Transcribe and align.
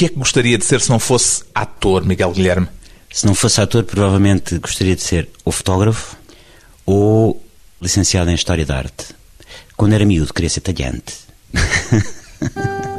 que 0.00 0.06
é 0.06 0.08
que 0.08 0.18
gostaria 0.18 0.56
de 0.56 0.64
ser 0.64 0.80
se 0.80 0.88
não 0.88 0.98
fosse 0.98 1.44
ator, 1.54 2.06
Miguel 2.06 2.32
Guilherme? 2.32 2.66
Se 3.12 3.26
não 3.26 3.34
fosse 3.34 3.60
ator, 3.60 3.84
provavelmente 3.84 4.58
gostaria 4.58 4.96
de 4.96 5.02
ser 5.02 5.28
ou 5.44 5.52
fotógrafo 5.52 6.16
ou 6.86 7.44
licenciado 7.82 8.30
em 8.30 8.34
História 8.34 8.64
da 8.64 8.78
Arte. 8.78 9.08
Quando 9.76 9.92
era 9.92 10.06
miúdo, 10.06 10.32
queria 10.32 10.48
ser 10.48 10.62
talhante. 10.62 11.18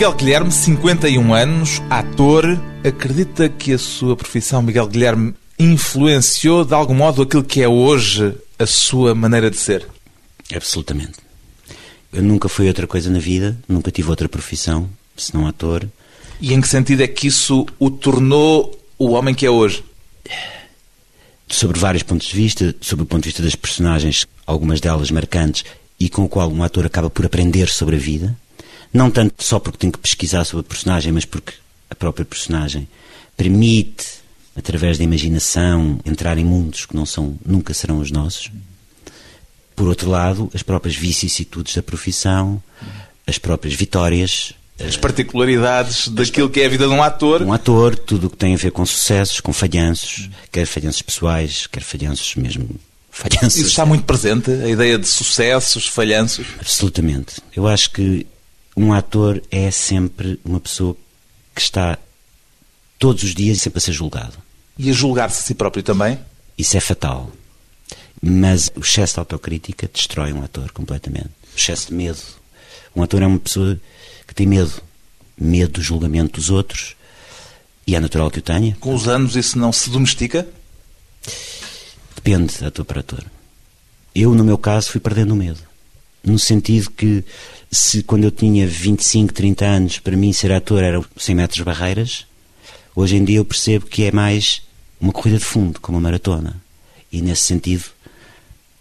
Miguel 0.00 0.14
Guilherme, 0.14 0.50
51 0.50 1.34
anos, 1.34 1.82
ator, 1.90 2.58
acredita 2.82 3.50
que 3.50 3.74
a 3.74 3.78
sua 3.78 4.16
profissão, 4.16 4.62
Miguel 4.62 4.86
Guilherme, 4.86 5.34
influenciou 5.58 6.64
de 6.64 6.72
algum 6.72 6.94
modo 6.94 7.20
aquilo 7.20 7.44
que 7.44 7.60
é 7.60 7.68
hoje 7.68 8.34
a 8.58 8.64
sua 8.64 9.14
maneira 9.14 9.50
de 9.50 9.58
ser? 9.58 9.86
Absolutamente. 10.54 11.18
Eu 12.10 12.22
nunca 12.22 12.48
fui 12.48 12.66
outra 12.66 12.86
coisa 12.86 13.10
na 13.10 13.18
vida, 13.18 13.58
nunca 13.68 13.90
tive 13.90 14.08
outra 14.08 14.26
profissão, 14.26 14.88
senão 15.14 15.46
ator. 15.46 15.86
E 16.40 16.54
em 16.54 16.62
que 16.62 16.68
sentido 16.68 17.02
é 17.02 17.06
que 17.06 17.26
isso 17.26 17.66
o 17.78 17.90
tornou 17.90 18.82
o 18.98 19.10
homem 19.10 19.34
que 19.34 19.44
é 19.44 19.50
hoje? 19.50 19.84
Sobre 21.46 21.78
vários 21.78 22.04
pontos 22.04 22.26
de 22.26 22.34
vista, 22.34 22.74
sobre 22.80 23.02
o 23.02 23.06
ponto 23.06 23.24
de 23.24 23.28
vista 23.28 23.42
das 23.42 23.54
personagens, 23.54 24.26
algumas 24.46 24.80
delas 24.80 25.10
marcantes, 25.10 25.62
e 26.00 26.08
com 26.08 26.24
o 26.24 26.28
qual 26.28 26.50
um 26.50 26.62
ator 26.62 26.86
acaba 26.86 27.10
por 27.10 27.26
aprender 27.26 27.68
sobre 27.68 27.96
a 27.96 27.98
vida, 27.98 28.34
não 28.92 29.10
tanto 29.10 29.42
só 29.42 29.58
porque 29.58 29.78
tem 29.78 29.90
que 29.90 29.98
pesquisar 29.98 30.44
sobre 30.44 30.66
a 30.66 30.68
personagem, 30.68 31.12
mas 31.12 31.24
porque 31.24 31.54
a 31.88 31.94
própria 31.94 32.24
personagem 32.24 32.88
permite, 33.36 34.06
através 34.56 34.98
da 34.98 35.04
imaginação, 35.04 35.98
entrar 36.04 36.38
em 36.38 36.44
mundos 36.44 36.86
que 36.86 36.94
não 36.94 37.06
são, 37.06 37.38
nunca 37.44 37.72
serão 37.72 37.98
os 37.98 38.10
nossos. 38.10 38.50
Por 39.74 39.88
outro 39.88 40.10
lado, 40.10 40.50
as 40.52 40.62
próprias 40.62 40.94
vicissitudes 40.94 41.74
da 41.74 41.82
profissão, 41.82 42.62
as 43.26 43.38
próprias 43.38 43.74
vitórias, 43.74 44.52
as 44.78 44.96
particularidades 44.96 46.08
daquilo 46.08 46.50
que 46.50 46.60
é 46.60 46.66
a 46.66 46.68
vida 46.68 46.86
de 46.86 46.92
um 46.92 47.02
ator. 47.02 47.42
Um 47.42 47.52
ator, 47.52 47.96
tudo 47.96 48.26
o 48.26 48.30
que 48.30 48.36
tem 48.36 48.54
a 48.54 48.56
ver 48.56 48.72
com 48.72 48.84
sucessos, 48.84 49.40
com 49.40 49.52
falhanços, 49.52 50.28
quer 50.50 50.66
falhanços 50.66 51.02
pessoais, 51.02 51.66
quer 51.66 51.82
falhanços 51.82 52.34
mesmo. 52.36 52.68
Falhanços. 53.10 53.56
Isso 53.56 53.68
está 53.68 53.84
muito 53.84 54.04
presente, 54.04 54.50
a 54.50 54.68
ideia 54.68 54.98
de 54.98 55.06
sucessos, 55.06 55.86
falhanços? 55.86 56.46
Absolutamente. 56.58 57.36
Eu 57.54 57.66
acho 57.66 57.90
que 57.90 58.26
um 58.76 58.92
ator 58.92 59.42
é 59.50 59.70
sempre 59.70 60.40
uma 60.44 60.60
pessoa 60.60 60.96
que 61.54 61.60
está 61.60 61.98
todos 62.98 63.22
os 63.22 63.34
dias 63.34 63.60
sempre 63.60 63.78
a 63.78 63.80
ser 63.80 63.92
julgado. 63.92 64.36
E 64.78 64.90
a 64.90 64.92
julgar-se 64.92 65.40
a 65.40 65.42
si 65.42 65.54
próprio 65.54 65.82
também? 65.82 66.18
Isso 66.56 66.76
é 66.76 66.80
fatal. 66.80 67.30
Mas 68.22 68.70
o 68.76 68.80
excesso 68.80 69.14
de 69.14 69.20
autocrítica 69.20 69.90
destrói 69.92 70.32
um 70.32 70.42
ator 70.42 70.70
completamente. 70.72 71.30
O 71.54 71.58
excesso 71.58 71.88
de 71.88 71.94
medo. 71.94 72.20
Um 72.94 73.02
ator 73.02 73.22
é 73.22 73.26
uma 73.26 73.38
pessoa 73.38 73.80
que 74.26 74.34
tem 74.34 74.46
medo. 74.46 74.72
Medo 75.38 75.72
do 75.72 75.82
julgamento 75.82 76.38
dos 76.38 76.50
outros. 76.50 76.94
E 77.86 77.96
é 77.96 78.00
natural 78.00 78.30
que 78.30 78.38
o 78.38 78.42
tenha. 78.42 78.76
Com 78.78 78.94
os 78.94 79.08
anos 79.08 79.36
isso 79.36 79.58
não 79.58 79.72
se 79.72 79.88
domestica? 79.90 80.46
Depende 82.14 82.58
de 82.58 82.64
ator 82.64 82.84
para 82.84 83.00
ator. 83.00 83.24
Eu, 84.14 84.34
no 84.34 84.44
meu 84.44 84.58
caso, 84.58 84.90
fui 84.90 85.00
perdendo 85.00 85.32
o 85.32 85.36
medo. 85.36 85.60
No 86.22 86.38
sentido 86.38 86.90
que 86.90 87.24
se 87.70 88.02
quando 88.02 88.24
eu 88.24 88.30
tinha 88.30 88.66
25, 88.66 89.32
30 89.32 89.64
anos, 89.64 89.98
para 89.98 90.16
mim 90.16 90.32
ser 90.32 90.50
ator 90.52 90.82
era 90.82 91.00
100 91.16 91.34
metros 91.34 91.60
barreiras, 91.60 92.26
hoje 92.94 93.16
em 93.16 93.24
dia 93.24 93.38
eu 93.38 93.44
percebo 93.44 93.86
que 93.86 94.04
é 94.04 94.12
mais 94.12 94.62
uma 95.00 95.12
corrida 95.12 95.38
de 95.38 95.44
fundo, 95.44 95.80
como 95.80 95.96
uma 95.96 96.02
maratona. 96.02 96.60
E 97.12 97.22
nesse 97.22 97.42
sentido, 97.42 97.84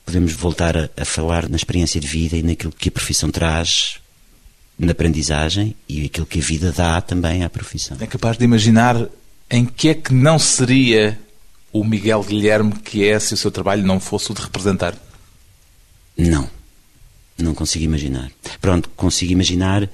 podemos 0.06 0.34
voltar 0.34 0.76
a, 0.76 0.90
a 0.98 1.06
falar 1.06 1.48
na 1.48 1.56
experiência 1.56 2.02
de 2.02 2.08
vida 2.08 2.36
e 2.36 2.42
naquilo 2.42 2.72
que 2.72 2.90
a 2.90 2.92
profissão 2.92 3.30
traz 3.30 4.00
na 4.78 4.92
aprendizagem 4.92 5.76
e 5.88 6.06
aquilo 6.06 6.26
que 6.26 6.40
a 6.40 6.42
vida 6.42 6.72
dá 6.72 7.00
também 7.02 7.44
à 7.44 7.50
profissão. 7.50 7.98
É 8.00 8.08
capaz 8.08 8.38
de 8.38 8.46
imaginar 8.46 9.08
em 9.50 9.66
que 9.66 9.90
é 9.90 9.94
que 9.94 10.14
não 10.14 10.40
seria 10.40 11.20
o 11.72 11.84
Miguel 11.84 12.24
Guilherme 12.24 12.74
que 12.74 13.06
é 13.06 13.20
se 13.20 13.34
o 13.34 13.38
seu 13.38 13.52
trabalho 13.52 13.86
não 13.86 14.00
fosse 14.00 14.32
o 14.32 14.36
de 14.36 14.42
representar? 14.42 14.96
Não. 16.18 16.50
Não 17.40 17.54
consigo 17.54 17.86
imaginar. 17.86 18.32
Pronto, 18.62 18.90
consigo 18.96 19.32
imaginar. 19.32 19.90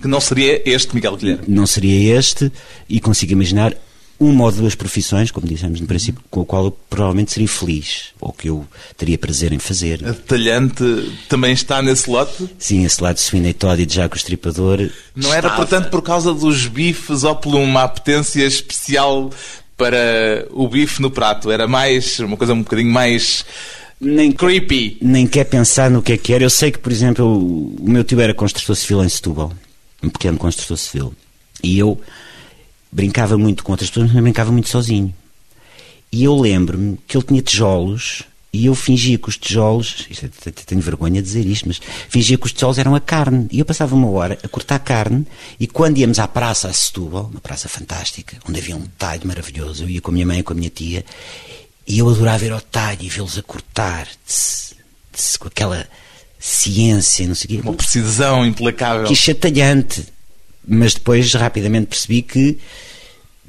Que 0.00 0.08
não 0.08 0.20
seria 0.20 0.62
este 0.68 0.94
Miguel 0.94 1.16
Guilherme? 1.16 1.44
Não 1.48 1.66
seria 1.66 2.18
este, 2.18 2.52
e 2.88 3.00
consigo 3.00 3.32
imaginar 3.32 3.74
uma 4.18 4.44
ou 4.44 4.52
duas 4.52 4.74
profissões, 4.74 5.30
como 5.30 5.46
dissemos 5.46 5.80
no 5.80 5.86
princípio, 5.86 6.22
com 6.30 6.40
a 6.40 6.44
qual 6.44 6.64
eu 6.66 6.70
provavelmente 6.70 7.32
seria 7.32 7.48
feliz, 7.48 8.06
ou 8.20 8.32
que 8.32 8.48
eu 8.48 8.66
teria 8.96 9.18
prazer 9.18 9.52
em 9.52 9.58
fazer. 9.58 10.02
A 10.04 10.12
detalhante 10.12 10.84
também 11.28 11.52
está 11.52 11.82
nesse 11.82 12.08
lote? 12.08 12.48
Sim, 12.58 12.84
esse 12.84 13.02
lado 13.02 13.16
de 13.16 13.22
Sweeney 13.22 13.52
Todd 13.52 13.82
e 13.82 13.86
de 13.86 13.94
Jaco 13.94 14.16
Estripador. 14.16 14.90
Não 15.14 15.32
era, 15.32 15.50
portanto, 15.50 15.90
por 15.90 16.02
causa 16.02 16.32
dos 16.32 16.66
bifes 16.66 17.24
ou 17.24 17.36
por 17.36 17.54
uma 17.54 17.82
apetência 17.82 18.44
especial 18.44 19.30
para 19.76 20.46
o 20.50 20.66
bife 20.66 21.02
no 21.02 21.10
prato? 21.10 21.50
Era 21.50 21.68
mais, 21.68 22.18
uma 22.18 22.36
coisa 22.36 22.54
um 22.54 22.62
bocadinho 22.62 22.90
mais 22.90 23.44
nem 24.00 24.32
creepy. 24.32 24.98
Nem 25.00 25.26
quer 25.26 25.44
pensar 25.44 25.90
no 25.90 26.02
que 26.02 26.12
é 26.12 26.18
que 26.18 26.32
era. 26.32 26.44
Eu 26.44 26.50
sei 26.50 26.70
que, 26.70 26.78
por 26.78 26.92
exemplo, 26.92 27.26
o 27.26 27.88
meu 27.88 28.04
tio 28.04 28.20
era 28.20 28.34
construtor 28.34 28.76
civil 28.76 29.04
em 29.04 29.08
Setúbal, 29.08 29.52
um 30.02 30.08
pequeno 30.08 30.38
construtor 30.38 30.76
civil. 30.76 31.14
E 31.62 31.78
eu 31.78 32.00
brincava 32.92 33.36
muito 33.36 33.64
com 33.64 33.72
outras 33.72 33.90
pessoas, 33.90 34.12
mas 34.12 34.22
brincava 34.22 34.52
muito 34.52 34.68
sozinho. 34.68 35.14
E 36.12 36.24
eu 36.24 36.34
lembro-me 36.34 36.98
que 37.06 37.16
ele 37.16 37.24
tinha 37.24 37.42
tijolos 37.42 38.22
e 38.52 38.66
eu 38.66 38.74
fingia 38.74 39.18
que 39.18 39.28
os 39.28 39.36
tijolos, 39.36 40.06
é, 40.22 40.50
tenho 40.50 40.80
vergonha 40.80 41.20
de 41.20 41.26
dizer 41.26 41.44
isto, 41.44 41.68
mas 41.68 41.78
fingia 42.08 42.38
que 42.38 42.46
os 42.46 42.52
tijolos 42.52 42.78
eram 42.78 42.94
a 42.94 43.00
carne. 43.00 43.46
E 43.50 43.58
eu 43.58 43.66
passava 43.66 43.94
uma 43.94 44.08
hora 44.08 44.38
a 44.42 44.48
cortar 44.48 44.78
carne 44.78 45.26
e 45.60 45.66
quando 45.66 45.98
íamos 45.98 46.18
à 46.18 46.26
praça 46.26 46.68
a 46.68 46.72
Setúbal, 46.72 47.28
uma 47.30 47.40
praça 47.40 47.68
fantástica, 47.68 48.38
onde 48.48 48.58
havia 48.58 48.76
um 48.76 48.86
talho 48.96 49.26
maravilhoso, 49.26 49.84
eu 49.84 49.90
ia 49.90 50.00
com 50.00 50.10
a 50.10 50.14
minha 50.14 50.26
mãe 50.26 50.38
e 50.38 50.42
com 50.42 50.54
a 50.54 50.56
minha 50.56 50.70
tia, 50.70 51.04
e 51.86 51.98
eu 51.98 52.08
adorava 52.08 52.38
ver 52.38 52.52
ao 52.52 52.60
talho 52.60 53.02
e 53.02 53.08
vê-los 53.08 53.38
a 53.38 53.42
cortar 53.42 54.08
tss, 54.26 54.74
tss, 55.12 55.36
com 55.36 55.48
aquela 55.48 55.86
ciência, 56.38 57.26
não 57.26 57.34
sei 57.34 57.44
o 57.44 57.48
quê. 57.48 57.68
Uma 57.68 57.74
precisão 57.74 58.44
implacável. 58.44 59.06
Que 59.06 59.14
chatalhante. 59.14 60.04
Mas 60.66 60.94
depois 60.94 61.32
rapidamente 61.34 61.86
percebi 61.86 62.22
que, 62.22 62.58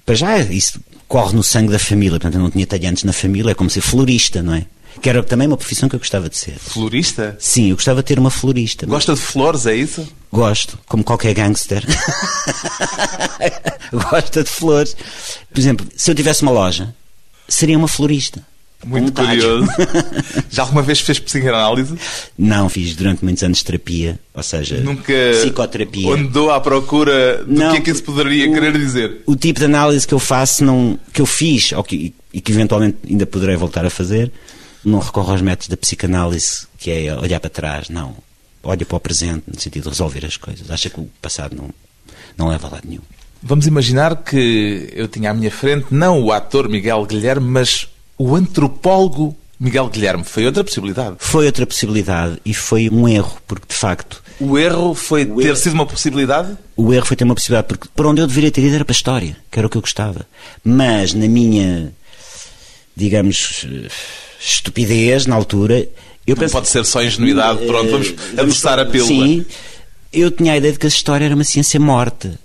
para 0.06 0.14
já, 0.16 0.38
isso 0.40 0.80
corre 1.08 1.36
no 1.36 1.44
sangue 1.44 1.72
da 1.72 1.80
família. 1.80 2.20
Portanto, 2.20 2.36
eu 2.36 2.42
não 2.42 2.52
tinha 2.52 2.68
talhantes 2.68 3.04
na 3.04 3.14
família. 3.14 3.52
É 3.52 3.56
como 3.56 3.70
ser 3.70 3.82
florista, 3.82 4.44
não 4.44 4.54
é? 4.54 4.66
Que 5.02 5.10
era 5.10 5.24
também 5.24 5.48
uma 5.48 5.58
profissão 5.58 5.88
que 5.90 5.96
eu 5.96 6.00
gostava 6.00 6.30
de 6.30 6.38
ser. 6.38 6.58
Florista? 6.58 7.36
Sim, 7.40 7.70
eu 7.70 7.76
gostava 7.76 8.02
de 8.02 8.08
ter 8.08 8.20
uma 8.20 8.32
florista. 8.32 8.86
Gosta 8.86 9.14
de 9.14 9.22
flores, 9.22 9.66
é 9.66 9.76
isso? 9.76 10.08
Gosto, 10.32 10.78
como 10.88 11.04
qualquer 11.04 11.34
gangster. 11.34 11.84
Gosta 13.94 14.44
de 14.44 14.50
flores. 14.50 14.96
Por 15.52 15.60
exemplo, 15.60 15.88
se 15.96 16.10
eu 16.10 16.16
tivesse 16.16 16.42
uma 16.42 16.52
loja, 16.52 16.94
seria 17.48 17.78
uma 17.78 17.88
florista. 17.88 18.42
Muito 18.86 19.12
curioso. 19.12 19.68
Já 20.52 20.62
alguma 20.62 20.84
vez 20.84 21.00
fez 21.00 21.18
psicanálise? 21.18 21.96
Não, 22.38 22.70
fiz 22.70 22.96
durante 22.96 23.24
muitos 23.24 23.42
anos 23.44 23.64
terapia, 23.64 24.20
ou 24.34 24.44
seja, 24.44 24.78
Nunca 24.82 25.14
psicoterapia. 25.40 26.14
andou 26.14 26.52
à 26.52 26.62
procura 26.62 27.44
do 27.44 27.52
não, 27.54 27.72
que 27.72 27.78
é 27.78 27.82
que 27.82 27.90
isso 27.90 28.04
poderia 28.04 28.48
o, 28.48 28.54
querer 28.54 28.78
dizer? 28.78 29.24
O 29.26 29.36
tipo 29.36 29.60
de 29.60 29.66
análise 29.66 30.08
que 30.08 30.14
eu 30.14 30.20
faço, 30.20 30.64
não, 30.64 31.00
que 31.12 31.20
eu 31.20 31.26
fiz, 31.26 31.72
ou 31.72 31.84
que, 31.84 32.14
e 32.32 32.40
que 32.40 32.52
eventualmente 32.52 32.98
ainda 33.10 33.26
poderei 33.26 33.56
voltar 33.56 33.84
a 33.84 33.90
fazer, 33.90 34.32
não 34.86 35.00
recorre 35.00 35.32
aos 35.32 35.42
métodos 35.42 35.70
da 35.70 35.78
psicanálise, 35.78 36.68
que 36.78 36.92
é 36.92 37.18
olhar 37.18 37.40
para 37.40 37.50
trás, 37.50 37.90
não. 37.90 38.16
Olha 38.64 38.86
para 38.86 38.98
o 38.98 39.00
presente, 39.00 39.44
no 39.48 39.60
sentido 39.60 39.84
de 39.84 39.90
resolver 39.90 40.24
as 40.24 40.38
coisas. 40.38 40.70
Acha 40.70 40.90
que 40.90 41.00
o 41.00 41.10
passado 41.20 41.56
não, 41.56 41.70
não 42.38 42.50
leva 42.50 42.68
a 42.68 42.72
lado 42.72 42.88
nenhum. 42.88 43.02
Vamos 43.48 43.66
imaginar 43.66 44.24
que 44.24 44.90
eu 44.94 45.08
tinha 45.08 45.32
à 45.32 45.34
minha 45.34 45.50
frente 45.50 45.86
não 45.90 46.22
o 46.22 46.34
ator 46.34 46.68
Miguel 46.68 47.06
Guilherme, 47.06 47.48
mas 47.48 47.88
o 48.18 48.36
antropólogo 48.36 49.34
Miguel 49.58 49.88
Guilherme. 49.88 50.26
Foi 50.26 50.46
outra 50.46 50.66
possibilidade. 50.66 51.16
Foi 51.18 51.46
outra 51.46 51.66
possibilidade 51.66 52.42
e 52.46 52.54
foi 52.54 52.90
um 52.90 53.08
erro, 53.08 53.38
porque 53.48 53.66
de 53.70 53.74
facto. 53.74 54.22
O 54.38 54.58
erro 54.58 54.94
foi 54.94 55.24
o 55.24 55.38
ter 55.38 55.48
erro... 55.48 55.56
sido 55.56 55.74
uma 55.74 55.86
possibilidade? 55.86 56.58
O 56.76 56.94
erro 56.94 57.06
foi 57.06 57.16
ter 57.16 57.24
uma 57.24 57.36
possibilidade, 57.36 57.70
porque 57.70 57.88
para 57.96 58.10
onde 58.10 58.20
eu 58.20 58.28
deveria 58.28 58.52
ter 58.52 58.62
ido 58.66 58.76
era 58.76 58.84
para 58.84 58.92
a 58.92 58.98
história, 58.98 59.38
que 59.50 59.58
era 59.58 59.66
o 59.66 59.70
que 59.70 59.78
eu 59.78 59.82
gostava. 59.82 60.28
Mas 60.62 61.14
na 61.14 61.30
minha, 61.30 61.94
digamos, 62.98 63.66
estupidez, 64.42 65.26
na 65.26 65.36
altura, 65.36 65.88
Eu 66.28 66.36
Não 66.36 66.50
pode 66.50 66.68
ser 66.68 66.84
só 66.84 67.02
ingenuidade, 67.02 67.66
pronto, 67.66 67.90
vamos 67.90 68.10
uh, 68.10 68.42
adoçar 68.42 68.78
a 68.78 68.86
pílula. 68.86 69.08
Sim, 69.08 69.46
eu 70.12 70.30
tinha 70.30 70.52
a 70.52 70.58
ideia 70.58 70.74
de 70.74 70.80
que 70.80 70.86
a 70.86 70.90
história 70.90 71.24
era 71.24 71.34
uma 71.34 71.46
ciência 71.46 71.80
morta, 71.80 72.38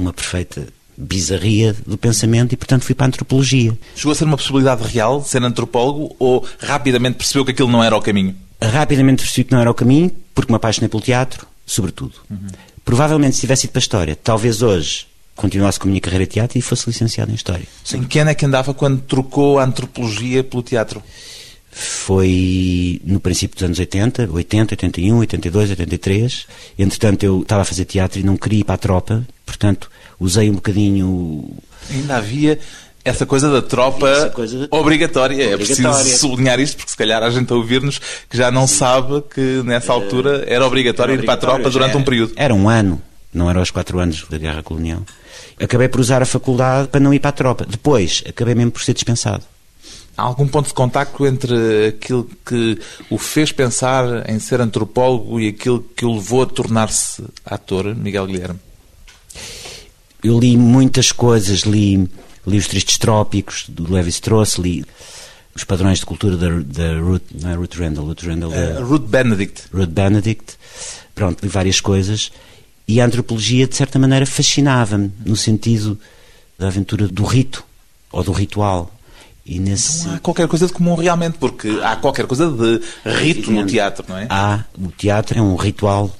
uma 0.00 0.12
perfeita 0.12 0.66
bizarria 0.96 1.74
do 1.86 1.96
pensamento 1.96 2.52
e, 2.52 2.56
portanto, 2.56 2.84
fui 2.84 2.94
para 2.94 3.06
a 3.06 3.08
antropologia. 3.08 3.76
Chegou 3.96 4.12
a 4.12 4.14
ser 4.14 4.24
uma 4.24 4.36
possibilidade 4.36 4.82
real 4.86 5.24
ser 5.24 5.42
antropólogo 5.42 6.14
ou 6.18 6.46
rapidamente 6.58 7.16
percebeu 7.16 7.44
que 7.44 7.52
aquilo 7.52 7.70
não 7.70 7.82
era 7.82 7.96
o 7.96 8.02
caminho? 8.02 8.36
Rapidamente 8.62 9.22
percebi 9.22 9.44
que 9.44 9.52
não 9.52 9.60
era 9.60 9.70
o 9.70 9.74
caminho, 9.74 10.10
porque 10.34 10.52
me 10.52 10.56
apaixonei 10.56 10.88
pelo 10.88 11.02
teatro, 11.02 11.46
sobretudo. 11.64 12.12
Uhum. 12.30 12.48
Provavelmente, 12.84 13.36
se 13.36 13.42
tivesse 13.42 13.66
ido 13.66 13.72
para 13.72 13.78
a 13.78 13.80
História, 13.80 14.16
talvez 14.16 14.60
hoje 14.62 15.06
continuasse 15.34 15.78
com 15.78 15.88
a 15.88 15.90
minha 15.90 16.00
carreira 16.00 16.26
de 16.26 16.32
teatro 16.32 16.58
e 16.58 16.60
fosse 16.60 16.86
licenciado 16.86 17.30
em 17.30 17.34
História. 17.34 17.66
Em 17.94 18.04
que 18.04 18.18
ano 18.18 18.30
é 18.30 18.34
que 18.34 18.44
andava 18.44 18.74
quando 18.74 19.00
trocou 19.00 19.58
a 19.58 19.64
antropologia 19.64 20.44
pelo 20.44 20.62
teatro? 20.62 21.02
Foi 21.70 23.00
no 23.04 23.20
princípio 23.20 23.54
dos 23.56 23.64
anos 23.64 23.78
80, 23.78 24.28
80, 24.30 24.74
81, 24.74 25.18
82, 25.18 25.70
83. 25.70 26.46
Entretanto, 26.78 27.22
eu 27.22 27.42
estava 27.42 27.62
a 27.62 27.64
fazer 27.64 27.84
teatro 27.84 28.18
e 28.18 28.22
não 28.22 28.36
queria 28.36 28.60
ir 28.60 28.64
para 28.64 28.74
a 28.74 28.78
tropa, 28.78 29.26
portanto, 29.50 29.90
usei 30.18 30.48
um 30.48 30.54
bocadinho. 30.54 31.50
Ainda 31.90 32.16
havia 32.18 32.58
essa 33.04 33.26
coisa 33.26 33.50
da 33.50 33.60
tropa 33.60 34.30
coisa 34.34 34.68
obrigatória. 34.70 35.36
obrigatória. 35.36 35.54
É 35.54 35.56
preciso 35.56 36.18
sublinhar 36.18 36.60
isto, 36.60 36.76
porque 36.76 36.90
se 36.90 36.96
calhar 36.96 37.22
a 37.22 37.30
gente 37.30 37.52
a 37.52 37.56
ouvir-nos 37.56 37.98
que 38.28 38.36
já 38.36 38.50
não 38.50 38.66
Sim. 38.66 38.76
sabe 38.76 39.24
que 39.34 39.62
nessa 39.64 39.92
altura 39.92 40.44
era 40.46 40.64
obrigatório, 40.64 41.14
era 41.14 41.22
ir 41.22 41.24
para 41.24 41.34
a 41.34 41.38
tropa 41.38 41.70
durante 41.70 41.96
um 41.96 42.04
período. 42.04 42.32
Era 42.36 42.54
um 42.54 42.68
ano, 42.68 43.02
não 43.34 43.50
era 43.50 43.60
os 43.60 43.70
quatro 43.70 43.98
anos 43.98 44.24
da 44.30 44.38
Guerra 44.38 44.62
Colonial. 44.62 45.02
Acabei 45.58 45.88
por 45.88 46.00
usar 46.00 46.22
a 46.22 46.26
faculdade 46.26 46.88
para 46.88 47.00
não 47.00 47.12
ir 47.12 47.18
para 47.18 47.30
a 47.30 47.32
tropa. 47.32 47.66
Depois, 47.68 48.22
acabei 48.26 48.54
mesmo 48.54 48.70
por 48.70 48.82
ser 48.82 48.94
dispensado. 48.94 49.42
Há 50.16 50.22
algum 50.22 50.46
ponto 50.46 50.68
de 50.68 50.74
contacto 50.74 51.26
entre 51.26 51.88
aquilo 51.88 52.28
que 52.46 52.78
o 53.08 53.16
fez 53.16 53.52
pensar 53.52 54.28
em 54.28 54.38
ser 54.38 54.60
antropólogo 54.60 55.40
e 55.40 55.48
aquilo 55.48 55.82
que 55.96 56.04
o 56.04 56.14
levou 56.14 56.42
a 56.42 56.46
tornar-se 56.46 57.24
ator, 57.44 57.94
Miguel 57.96 58.26
Guilherme? 58.26 58.60
Eu 60.22 60.38
li 60.38 60.56
muitas 60.56 61.12
coisas, 61.12 61.60
li, 61.60 62.08
li 62.46 62.58
os 62.58 62.68
Tristes 62.68 62.98
Trópicos, 62.98 63.64
do 63.68 63.92
Levi 63.92 64.10
Strauss, 64.10 64.56
li 64.56 64.84
os 65.54 65.64
padrões 65.64 65.98
de 65.98 66.06
cultura 66.06 66.36
da, 66.36 66.48
da 66.48 66.98
Ruth, 67.00 67.22
não 67.40 67.50
é 67.50 67.54
Ruth 67.54 67.74
Randall, 67.74 68.06
Ruth 68.06 68.22
Randall, 68.22 68.50
uh, 68.50 68.84
Ruth 68.84 69.06
Benedict. 69.06 69.64
Ruth 69.72 69.88
Benedict. 69.88 70.56
Pronto, 71.14 71.42
li 71.42 71.48
várias 71.48 71.80
coisas. 71.80 72.30
E 72.86 73.00
a 73.00 73.04
antropologia, 73.04 73.66
de 73.66 73.76
certa 73.76 73.98
maneira, 73.98 74.26
fascinava-me, 74.26 75.12
no 75.24 75.36
sentido 75.36 75.98
da 76.58 76.68
aventura 76.68 77.08
do 77.08 77.24
rito, 77.24 77.64
ou 78.12 78.22
do 78.22 78.32
ritual. 78.32 78.92
E 79.44 79.58
nesse... 79.58 80.02
Então 80.02 80.14
há 80.14 80.18
qualquer 80.18 80.48
coisa 80.48 80.66
de 80.66 80.72
comum 80.72 80.94
realmente, 80.94 81.38
porque 81.38 81.68
há 81.82 81.96
qualquer 81.96 82.26
coisa 82.26 82.50
de 82.50 82.80
rito 83.04 83.50
no 83.50 83.66
teatro, 83.66 84.04
não 84.08 84.18
é? 84.18 84.26
Há, 84.28 84.64
o 84.78 84.88
teatro 84.88 85.38
é 85.38 85.42
um 85.42 85.56
ritual 85.56 86.14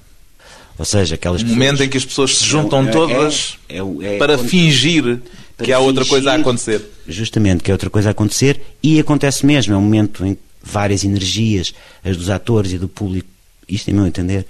ou 0.81 0.85
seja, 0.87 1.17
aquelas 1.17 1.43
pessoas... 1.43 1.59
momento 1.59 1.83
em 1.83 1.91
que 1.91 1.99
as 1.99 2.07
pessoas 2.07 2.39
se 2.39 2.47
juntam 2.47 2.87
é, 2.87 2.89
é 2.89 2.91
todas 2.91 3.59
é, 3.69 3.77
é, 3.77 4.17
para 4.17 4.39
fingir 4.39 5.21
para 5.55 5.67
que 5.67 5.75
há 5.75 5.79
outra 5.79 6.07
coisa 6.07 6.33
a 6.33 6.37
acontecer. 6.37 6.83
Justamente, 7.07 7.63
que 7.63 7.71
há 7.71 7.75
outra 7.75 7.91
coisa 7.91 8.09
a 8.09 8.13
acontecer 8.13 8.63
e 8.83 8.99
acontece 8.99 9.45
mesmo. 9.45 9.75
É 9.75 9.77
um 9.77 9.83
momento 9.83 10.25
em 10.25 10.37
que 10.37 10.41
várias 10.63 11.05
energias, 11.05 11.75
as 12.03 12.17
dos 12.17 12.31
atores 12.31 12.73
e 12.73 12.79
do 12.79 12.89
público, 12.89 13.29
isto 13.69 13.91
é 13.91 13.93
meu 13.93 14.07
entender, 14.07 14.47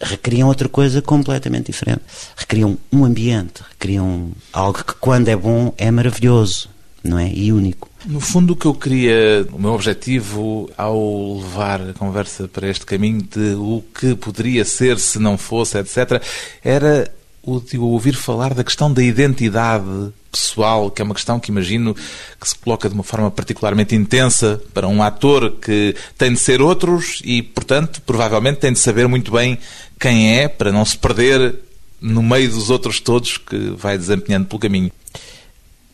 recriam 0.00 0.46
outra 0.46 0.68
coisa 0.68 1.02
completamente 1.02 1.66
diferente. 1.66 2.02
Recriam 2.36 2.78
um 2.92 3.04
ambiente, 3.04 3.60
recriam 3.70 4.30
algo 4.52 4.84
que, 4.84 4.94
quando 5.00 5.30
é 5.30 5.34
bom, 5.34 5.74
é 5.76 5.90
maravilhoso, 5.90 6.68
não 7.02 7.18
é? 7.18 7.28
E 7.28 7.52
único. 7.52 7.90
No 8.06 8.20
fundo, 8.20 8.52
o 8.52 8.56
que 8.56 8.66
eu 8.66 8.74
queria, 8.74 9.46
o 9.50 9.58
meu 9.58 9.72
objetivo 9.72 10.70
ao 10.76 11.38
levar 11.38 11.80
a 11.80 11.92
conversa 11.94 12.46
para 12.46 12.68
este 12.68 12.84
caminho 12.84 13.22
de 13.22 13.54
o 13.54 13.82
que 13.98 14.14
poderia 14.14 14.64
ser 14.64 14.98
se 14.98 15.18
não 15.18 15.38
fosse, 15.38 15.78
etc., 15.78 16.22
era 16.62 17.10
o 17.42 17.60
de 17.60 17.78
ouvir 17.78 18.14
falar 18.14 18.52
da 18.52 18.62
questão 18.62 18.92
da 18.92 19.02
identidade 19.02 20.12
pessoal, 20.30 20.90
que 20.90 21.00
é 21.00 21.04
uma 21.04 21.14
questão 21.14 21.40
que 21.40 21.50
imagino 21.50 21.94
que 21.94 22.48
se 22.48 22.56
coloca 22.56 22.88
de 22.88 22.94
uma 22.94 23.04
forma 23.04 23.30
particularmente 23.30 23.94
intensa 23.94 24.60
para 24.74 24.88
um 24.88 25.02
ator 25.02 25.52
que 25.52 25.94
tem 26.18 26.32
de 26.32 26.38
ser 26.38 26.60
outros 26.60 27.22
e, 27.24 27.42
portanto, 27.42 28.02
provavelmente 28.02 28.60
tem 28.60 28.72
de 28.72 28.78
saber 28.78 29.06
muito 29.08 29.30
bem 29.30 29.58
quem 29.98 30.40
é 30.40 30.48
para 30.48 30.72
não 30.72 30.84
se 30.84 30.98
perder 30.98 31.54
no 32.00 32.22
meio 32.22 32.50
dos 32.50 32.68
outros 32.68 33.00
todos 33.00 33.38
que 33.38 33.70
vai 33.78 33.96
desempenhando 33.96 34.46
pelo 34.46 34.58
caminho. 34.58 34.90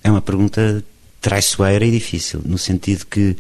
É 0.03 0.11
uma 0.11 0.23
pergunta 0.23 0.83
traiçoeira 1.21 1.85
e 1.85 1.91
difícil, 1.91 2.41
no 2.45 2.59
sentido 2.59 3.07
que 3.07 3.37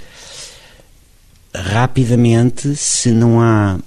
rapidamente, 1.54 2.76
se 2.76 3.10
não 3.10 3.40
há. 3.40 3.78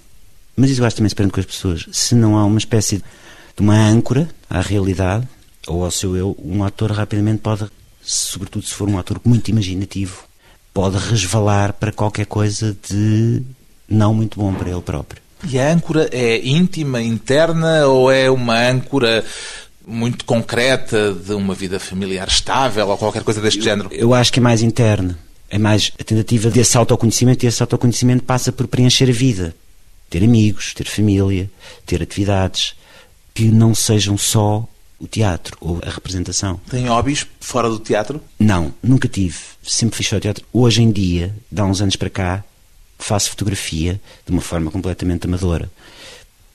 Mas 0.56 0.70
isso 0.70 0.82
eu 0.82 0.86
acho 0.86 0.96
também 0.96 1.10
se 1.10 1.16
com 1.16 1.40
as 1.40 1.46
pessoas. 1.46 1.86
Se 1.92 2.16
não 2.16 2.38
há 2.38 2.46
uma 2.46 2.58
espécie 2.58 2.98
de 2.98 3.62
uma 3.62 3.76
âncora 3.76 4.30
à 4.50 4.62
realidade 4.62 5.28
ou 5.68 5.84
ao 5.84 5.92
seu 5.92 6.16
eu, 6.16 6.36
um 6.44 6.64
ator 6.64 6.92
rapidamente 6.92 7.40
pode, 7.42 7.66
sobretudo 8.02 8.66
se 8.66 8.74
for 8.74 8.90
um 8.90 8.98
ator 8.98 9.20
muito 9.24 9.50
imaginativo, 9.50 10.26
pode 10.74 10.98
resvalar 10.98 11.74
para 11.74 11.92
qualquer 11.92 12.26
coisa 12.26 12.76
de 12.90 13.42
não 13.88 14.14
muito 14.14 14.40
bom 14.40 14.54
para 14.54 14.70
ele 14.70 14.82
próprio. 14.82 15.22
E 15.50 15.60
a 15.60 15.72
âncora 15.72 16.10
é 16.12 16.46
íntima, 16.46 17.02
interna 17.02 17.86
ou 17.88 18.12
é 18.12 18.30
uma 18.30 18.58
âncora 18.70 19.24
muito 19.86 20.26
concreta 20.26 21.14
de 21.14 21.34
uma 21.34 21.54
vida 21.54 21.80
familiar 21.80 22.28
estável 22.28 22.88
ou 22.88 22.98
qualquer 22.98 23.24
coisa 23.24 23.42
deste 23.42 23.60
eu, 23.60 23.64
género? 23.64 23.90
Eu 23.92 24.14
acho 24.14 24.32
que 24.32 24.40
é 24.40 24.42
mais 24.42 24.62
interna. 24.62 25.18
É 25.50 25.58
mais 25.58 25.92
a 26.00 26.04
tentativa 26.04 26.50
desse 26.50 26.78
autoconhecimento 26.78 27.46
e 27.46 27.48
esse 27.48 27.62
autoconhecimento 27.62 28.24
passa 28.24 28.52
por 28.52 28.68
preencher 28.68 29.10
a 29.10 29.14
vida. 29.14 29.56
Ter 30.10 30.24
amigos, 30.24 30.74
ter 30.74 30.88
família, 30.88 31.50
ter 31.86 32.02
atividades 32.02 32.74
que 33.34 33.46
não 33.46 33.76
sejam 33.76 34.18
só 34.18 34.68
o 35.00 35.08
teatro 35.08 35.58
ou 35.60 35.80
a 35.86 35.90
representação. 35.90 36.60
Tem 36.70 36.88
hobbies 36.88 37.28
fora 37.40 37.70
do 37.70 37.78
teatro? 37.78 38.22
Não, 38.40 38.74
nunca 38.82 39.08
tive. 39.08 39.38
Sempre 39.62 39.98
fiz 39.98 40.08
só 40.08 40.20
teatro. 40.20 40.46
Hoje 40.52 40.82
em 40.82 40.92
dia, 40.92 41.36
dá 41.52 41.66
uns 41.66 41.82
anos 41.82 41.96
para 41.96 42.10
cá, 42.10 42.44
faço 42.98 43.30
fotografia 43.30 44.00
de 44.26 44.32
uma 44.32 44.42
forma 44.42 44.72
completamente 44.72 45.28
amadora 45.28 45.70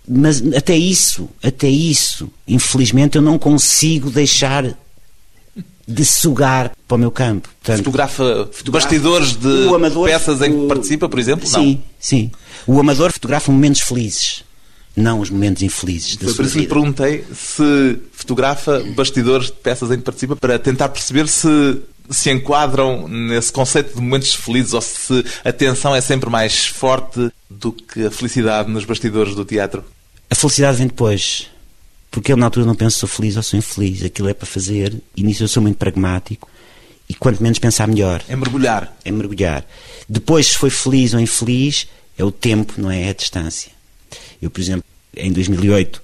mas 0.08 0.42
até 0.54 0.76
isso, 0.76 1.28
até 1.42 1.68
isso, 1.68 2.30
infelizmente 2.46 3.16
eu 3.16 3.22
não 3.22 3.38
consigo 3.38 4.10
deixar 4.10 4.76
de 5.86 6.04
sugar 6.04 6.72
para 6.86 6.94
o 6.94 6.98
meu 6.98 7.10
campo. 7.10 7.48
Portanto, 7.62 7.78
fotografa, 7.78 8.48
fotografa 8.52 8.88
bastidores 8.88 9.36
de 9.36 9.74
amador, 9.74 10.08
peças 10.08 10.42
em 10.42 10.52
que 10.52 10.64
o, 10.64 10.68
participa, 10.68 11.08
por 11.08 11.18
exemplo? 11.18 11.46
Sim, 11.46 11.74
não. 11.74 11.82
sim. 11.98 12.30
O 12.66 12.78
amador 12.78 13.10
fotografa 13.10 13.50
momentos 13.50 13.80
felizes, 13.80 14.44
não 14.94 15.20
os 15.20 15.30
momentos 15.30 15.62
infelizes 15.62 16.16
da 16.16 16.26
Foi 16.26 16.34
por 16.34 16.44
isso 16.44 16.58
que 16.58 16.66
perguntei 16.66 17.24
se 17.34 17.98
fotografa 18.12 18.84
bastidores 18.94 19.46
de 19.46 19.52
peças 19.52 19.90
em 19.90 19.96
que 19.96 20.02
participa 20.02 20.36
para 20.36 20.58
tentar 20.58 20.90
perceber 20.90 21.26
se 21.26 21.80
se 22.10 22.30
enquadram 22.30 23.06
nesse 23.06 23.52
conceito 23.52 23.94
de 23.94 24.00
momentos 24.00 24.34
felizes 24.34 24.72
ou 24.72 24.80
se 24.80 25.24
a 25.44 25.52
tensão 25.52 25.94
é 25.94 26.00
sempre 26.00 26.30
mais 26.30 26.66
forte 26.66 27.30
do 27.50 27.70
que 27.70 28.06
a 28.06 28.10
felicidade 28.10 28.70
nos 28.70 28.86
bastidores 28.86 29.34
do 29.34 29.44
teatro? 29.44 29.84
A 30.30 30.34
felicidade 30.34 30.78
vem 30.78 30.86
depois. 30.86 31.48
Porque 32.10 32.32
eu 32.32 32.36
na 32.36 32.46
altura 32.46 32.66
não 32.66 32.74
penso 32.74 32.94
se 32.94 33.00
sou 33.00 33.08
feliz 33.08 33.36
ou 33.36 33.42
sou 33.42 33.58
infeliz. 33.58 34.02
Aquilo 34.02 34.28
é 34.28 34.34
para 34.34 34.46
fazer 34.46 34.96
e 35.16 35.22
nisso 35.22 35.44
eu 35.44 35.48
sou 35.48 35.62
muito 35.62 35.76
pragmático. 35.76 36.48
E 37.08 37.14
quanto 37.14 37.42
menos 37.42 37.58
pensar, 37.58 37.86
melhor. 37.86 38.22
É 38.28 38.36
mergulhar. 38.36 38.94
É 39.04 39.10
mergulhar. 39.10 39.64
Depois, 40.08 40.48
se 40.48 40.58
foi 40.58 40.70
feliz 40.70 41.14
ou 41.14 41.20
infeliz, 41.20 41.88
é 42.18 42.24
o 42.24 42.30
tempo, 42.30 42.74
não 42.76 42.90
é? 42.90 43.04
É 43.04 43.08
a 43.10 43.14
distância. 43.14 43.72
Eu, 44.40 44.50
por 44.50 44.60
exemplo, 44.60 44.84
em 45.16 45.32
2008, 45.32 46.02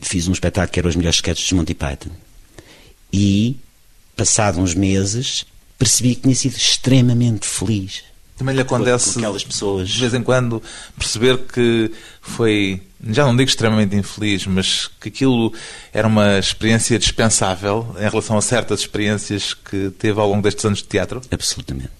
fiz 0.00 0.28
um 0.28 0.32
espetáculo 0.32 0.72
que 0.72 0.80
era 0.80 0.88
Os 0.88 0.96
Melhores 0.96 1.16
Sketches 1.16 1.46
de 1.46 1.54
Monty 1.54 1.74
Python. 1.74 2.10
E, 3.12 3.56
passado 4.16 4.58
uns 4.58 4.74
meses, 4.74 5.44
percebi 5.78 6.14
que 6.14 6.22
tinha 6.22 6.34
sido 6.34 6.56
extremamente 6.56 7.46
feliz. 7.46 8.02
Também 8.36 8.54
lhe 8.54 8.62
acontece, 8.62 9.18
aquelas 9.18 9.44
pessoas. 9.44 9.88
de 9.88 10.00
vez 10.00 10.14
em 10.14 10.22
quando, 10.22 10.62
perceber 10.96 11.38
que 11.38 11.92
foi, 12.20 12.80
já 13.08 13.24
não 13.24 13.36
digo 13.36 13.48
extremamente 13.48 13.96
infeliz, 13.96 14.46
mas 14.46 14.88
que 15.00 15.08
aquilo 15.08 15.52
era 15.92 16.06
uma 16.06 16.38
experiência 16.38 16.98
dispensável 16.98 17.94
em 17.98 18.08
relação 18.08 18.36
a 18.36 18.42
certas 18.42 18.80
experiências 18.80 19.54
que 19.54 19.90
teve 19.98 20.20
ao 20.20 20.28
longo 20.28 20.42
destes 20.42 20.64
anos 20.64 20.78
de 20.78 20.84
teatro? 20.84 21.20
Absolutamente. 21.30 21.90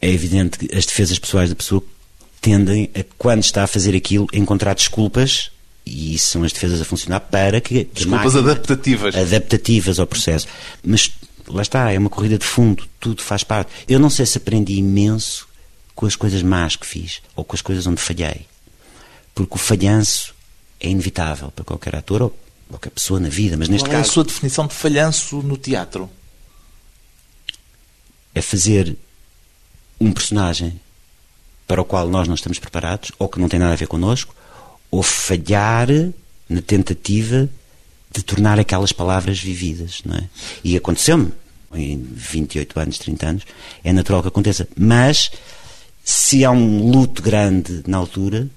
É 0.00 0.10
evidente 0.10 0.58
que 0.58 0.76
as 0.76 0.84
defesas 0.84 1.18
pessoais 1.18 1.48
da 1.48 1.56
pessoa 1.56 1.82
tendem 2.40 2.90
a, 2.94 3.04
quando 3.16 3.42
está 3.42 3.64
a 3.64 3.66
fazer 3.66 3.96
aquilo, 3.96 4.26
encontrar 4.32 4.74
desculpas 4.74 5.50
e 5.86 6.14
isso 6.14 6.32
são 6.32 6.44
as 6.44 6.52
defesas 6.52 6.80
a 6.80 6.84
funcionar 6.84 7.20
para 7.20 7.60
que. 7.60 7.88
Desculpas 7.92 8.36
adaptativas. 8.36 9.16
Adaptativas 9.16 9.98
ao 9.98 10.06
processo. 10.06 10.46
Mas 10.84 11.10
lá 11.48 11.62
está, 11.62 11.90
é 11.90 11.98
uma 11.98 12.10
corrida 12.10 12.38
de 12.38 12.44
fundo, 12.44 12.84
tudo 13.00 13.22
faz 13.22 13.42
parte. 13.42 13.70
Eu 13.88 13.98
não 13.98 14.10
sei 14.10 14.26
se 14.26 14.38
aprendi 14.38 14.74
imenso 14.74 15.48
com 15.94 16.06
as 16.06 16.16
coisas 16.16 16.42
más 16.42 16.76
que 16.76 16.86
fiz 16.86 17.20
ou 17.34 17.44
com 17.44 17.56
as 17.56 17.62
coisas 17.62 17.86
onde 17.86 18.00
falhei. 18.00 18.46
Porque 19.34 19.54
o 19.54 19.58
falhanço 19.58 20.34
é 20.80 20.88
inevitável 20.88 21.50
para 21.50 21.64
qualquer 21.64 21.96
ator 21.96 22.22
ou 22.22 22.38
qualquer 22.68 22.90
pessoa 22.90 23.20
na 23.20 23.28
vida, 23.28 23.56
mas 23.56 23.68
neste 23.68 23.88
Qual 23.88 23.92
caso. 23.92 24.08
é 24.08 24.10
a 24.10 24.12
sua 24.12 24.24
definição 24.24 24.66
de 24.66 24.74
falhanço 24.74 25.42
no 25.42 25.56
teatro? 25.56 26.10
É 28.34 28.40
fazer 28.40 28.96
um 30.00 30.12
personagem 30.12 30.80
para 31.66 31.80
o 31.80 31.84
qual 31.84 32.08
nós 32.08 32.26
não 32.26 32.34
estamos 32.34 32.58
preparados, 32.58 33.12
ou 33.18 33.28
que 33.28 33.38
não 33.38 33.48
tem 33.48 33.60
nada 33.60 33.72
a 33.72 33.76
ver 33.76 33.86
connosco, 33.86 34.34
ou 34.90 35.02
falhar 35.02 35.88
na 36.48 36.60
tentativa 36.60 37.48
de 38.10 38.22
tornar 38.22 38.58
aquelas 38.58 38.92
palavras 38.92 39.38
vividas, 39.40 40.02
não 40.04 40.16
é? 40.16 40.28
E 40.62 40.76
aconteceu-me 40.76 41.32
em 41.74 41.96
28 42.02 42.78
anos, 42.78 42.98
30 42.98 43.26
anos, 43.26 43.42
é 43.82 43.92
natural 43.92 44.20
que 44.22 44.28
aconteça. 44.28 44.68
Mas 44.76 45.30
se 46.04 46.44
há 46.44 46.50
um 46.50 46.90
luto 46.90 47.22
grande 47.22 47.82
na 47.86 47.96
altura, 47.96 48.48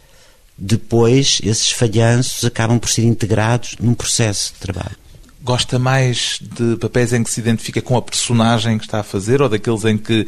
depois 0.57 1.39
esses 1.43 1.71
falhanços 1.71 2.45
acabam 2.45 2.79
por 2.79 2.89
ser 2.89 3.03
integrados 3.03 3.75
num 3.79 3.93
processo 3.93 4.53
de 4.53 4.59
trabalho. 4.59 4.95
Gosta 5.43 5.77
mais 5.77 6.39
de 6.41 6.77
papéis 6.77 7.13
em 7.13 7.23
que 7.23 7.29
se 7.29 7.39
identifica 7.39 7.81
com 7.81 7.95
a 7.97 8.01
personagem 8.01 8.77
que 8.77 8.85
está 8.85 9.01
a 9.01 9.03
fazer 9.03 9.41
ou 9.41 9.49
daqueles 9.49 9.85
em 9.85 9.97
que 9.97 10.25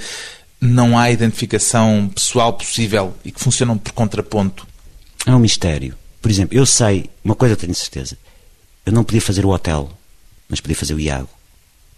não 0.60 0.98
há 0.98 1.10
identificação 1.10 2.10
pessoal 2.14 2.54
possível 2.54 3.16
e 3.24 3.32
que 3.32 3.40
funcionam 3.40 3.78
por 3.78 3.92
contraponto? 3.94 4.68
É 5.26 5.32
um 5.32 5.40
mistério. 5.40 5.96
Por 6.22 6.30
exemplo, 6.30 6.58
eu 6.58 6.66
sei, 6.66 7.10
uma 7.24 7.36
coisa 7.36 7.54
eu 7.54 7.58
tenho 7.58 7.74
certeza, 7.74 8.18
eu 8.86 8.92
não 8.92 9.04
podia 9.04 9.22
fazer 9.22 9.46
o 9.46 9.50
hotel, 9.50 9.90
mas 10.50 10.60
podia 10.60 10.76
fazer 10.76 10.94
o 10.94 11.00
Iago. 11.00 11.30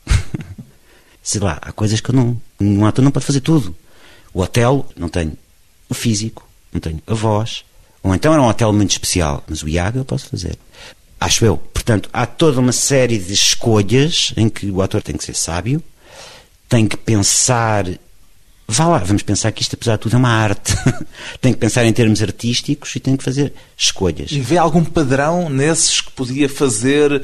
Sei 1.21 1.39
lá, 1.39 1.59
há 1.61 1.71
coisas 1.71 2.01
que 2.01 2.09
eu 2.09 2.15
não. 2.15 2.41
Um 2.59 2.85
ator 2.85 3.03
não 3.03 3.11
pode 3.11 3.25
fazer 3.25 3.41
tudo. 3.41 3.75
O 4.33 4.41
hotel, 4.41 4.87
não 4.95 5.09
tenho 5.09 5.37
o 5.87 5.93
físico, 5.93 6.47
não 6.71 6.79
tenho 6.79 7.01
a 7.05 7.13
voz. 7.13 7.63
Ou 8.03 8.13
então 8.15 8.33
era 8.33 8.41
um 8.41 8.47
hotel 8.47 8.71
muito 8.71 8.91
especial, 8.91 9.43
mas 9.47 9.61
o 9.61 9.67
Iago 9.67 9.99
eu 9.99 10.05
posso 10.05 10.27
fazer. 10.27 10.57
Acho 11.19 11.45
eu. 11.45 11.57
Portanto, 11.57 12.09
há 12.13 12.25
toda 12.25 12.59
uma 12.59 12.71
série 12.71 13.17
de 13.17 13.33
escolhas 13.33 14.33
em 14.37 14.47
que 14.47 14.71
o 14.71 14.81
ator 14.81 15.01
tem 15.01 15.17
que 15.17 15.23
ser 15.23 15.35
sábio, 15.35 15.83
tem 16.67 16.87
que 16.87 16.95
pensar. 16.95 17.85
Vá 18.67 18.87
lá, 18.87 18.99
vamos 18.99 19.23
pensar 19.23 19.51
que 19.51 19.61
isto, 19.61 19.73
apesar 19.73 19.97
de 19.97 20.03
tudo, 20.03 20.15
é 20.15 20.19
uma 20.19 20.29
arte. 20.29 20.73
tem 21.41 21.51
que 21.51 21.59
pensar 21.59 21.83
em 21.85 21.91
termos 21.91 22.21
artísticos 22.21 22.95
e 22.95 22.99
tem 22.99 23.17
que 23.17 23.23
fazer 23.23 23.53
escolhas. 23.75 24.31
E 24.31 24.39
vê 24.39 24.57
algum 24.57 24.83
padrão 24.83 25.49
nesses 25.49 25.99
que 25.99 26.11
podia 26.11 26.47
fazer 26.47 27.23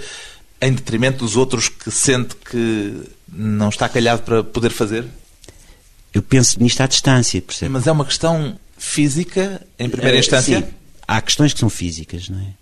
em 0.62 0.74
detrimento 0.74 1.20
dos 1.20 1.38
outros 1.38 1.70
que 1.70 1.92
sente 1.92 2.36
que 2.36 3.04
não 3.32 3.70
está 3.70 3.88
calhado 3.88 4.24
para 4.24 4.44
poder 4.44 4.72
fazer? 4.72 5.06
Eu 6.14 6.22
penso 6.22 6.62
nisto 6.62 6.82
à 6.82 6.88
distância, 6.88 7.42
percebe? 7.42 7.72
Mas 7.72 7.88
é 7.88 7.92
uma 7.92 8.06
questão 8.06 8.58
física, 8.86 9.66
em 9.80 9.90
primeira 9.90 10.18
Eh, 10.18 10.20
instância? 10.20 10.60
Sim, 10.62 10.68
há 11.08 11.22
questões 11.22 11.54
que 11.54 11.60
são 11.60 11.70
físicas, 11.70 12.30
não 12.30 12.40
é? 12.40 12.54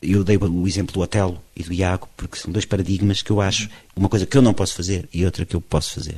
Eu 0.00 0.22
dei 0.22 0.36
o 0.36 0.66
exemplo 0.66 0.92
do 0.94 1.00
Otelo 1.00 1.42
e 1.56 1.62
do 1.64 1.72
Iago, 1.72 2.08
porque 2.16 2.38
são 2.38 2.52
dois 2.52 2.64
paradigmas 2.64 3.20
que 3.20 3.30
eu 3.32 3.40
acho, 3.40 3.68
uma 3.96 4.08
coisa 4.08 4.24
que 4.26 4.36
eu 4.36 4.42
não 4.42 4.54
posso 4.54 4.74
fazer 4.74 5.08
e 5.12 5.24
outra 5.24 5.44
que 5.44 5.56
eu 5.56 5.60
posso 5.60 5.94
fazer. 5.94 6.16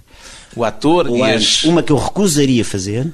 O 0.55 0.65
ator 0.65 1.09
Ou 1.09 1.17
e 1.17 1.23
as... 1.23 1.65
uma 1.65 1.83
que 1.83 1.91
eu 1.91 1.97
recusaria 1.97 2.63
fazer, 2.65 3.13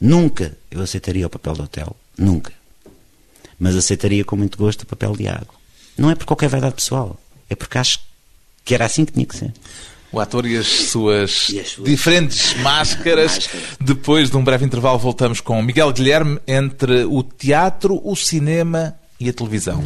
nunca 0.00 0.56
eu 0.70 0.80
aceitaria 0.80 1.26
o 1.26 1.30
papel 1.30 1.54
do 1.54 1.62
Otelo, 1.64 1.94
nunca. 2.16 2.52
Mas 3.58 3.76
aceitaria 3.76 4.24
com 4.24 4.34
muito 4.34 4.56
gosto 4.56 4.82
o 4.82 4.86
papel 4.86 5.14
de 5.14 5.24
Iago. 5.24 5.54
Não 5.96 6.10
é 6.10 6.14
por 6.14 6.24
qualquer 6.24 6.48
verdade 6.48 6.74
pessoal, 6.76 7.20
é 7.50 7.54
porque 7.54 7.76
acho 7.76 8.00
que 8.64 8.74
era 8.74 8.86
assim 8.86 9.04
que 9.04 9.12
tinha 9.12 9.26
que 9.26 9.36
ser. 9.36 9.52
O 10.10 10.18
ator 10.20 10.46
e 10.46 10.56
as 10.56 10.66
suas, 10.66 11.48
E 11.50 11.60
as 11.60 11.68
suas- 11.68 11.88
diferentes 11.88 12.54
máscaras. 12.62 13.32
Máscaras. 13.36 13.66
Depois 13.80 14.30
de 14.30 14.36
um 14.36 14.42
breve 14.44 14.64
intervalo, 14.64 14.98
voltamos 14.98 15.40
com 15.40 15.60
Miguel 15.62 15.92
Guilherme 15.92 16.38
entre 16.46 17.04
o 17.04 17.22
teatro, 17.22 18.00
o 18.02 18.16
cinema 18.16 18.94
e 19.20 19.28
a 19.28 19.32
televisão. 19.32 19.82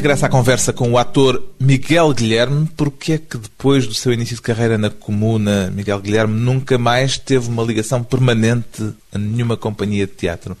Regresso 0.00 0.24
à 0.24 0.30
conversa 0.30 0.72
com 0.72 0.90
o 0.92 0.96
ator 0.96 1.42
Miguel 1.60 2.14
Guilherme, 2.14 2.66
porque 2.74 3.12
é 3.12 3.18
que 3.18 3.36
depois 3.36 3.86
do 3.86 3.92
seu 3.92 4.10
início 4.14 4.34
de 4.34 4.40
carreira 4.40 4.78
na 4.78 4.88
Comuna, 4.88 5.70
Miguel 5.70 6.00
Guilherme 6.00 6.40
nunca 6.40 6.78
mais 6.78 7.18
teve 7.18 7.50
uma 7.50 7.62
ligação 7.62 8.02
permanente 8.02 8.94
a 9.12 9.18
nenhuma 9.18 9.58
companhia 9.58 10.06
de 10.06 10.14
teatro? 10.14 10.56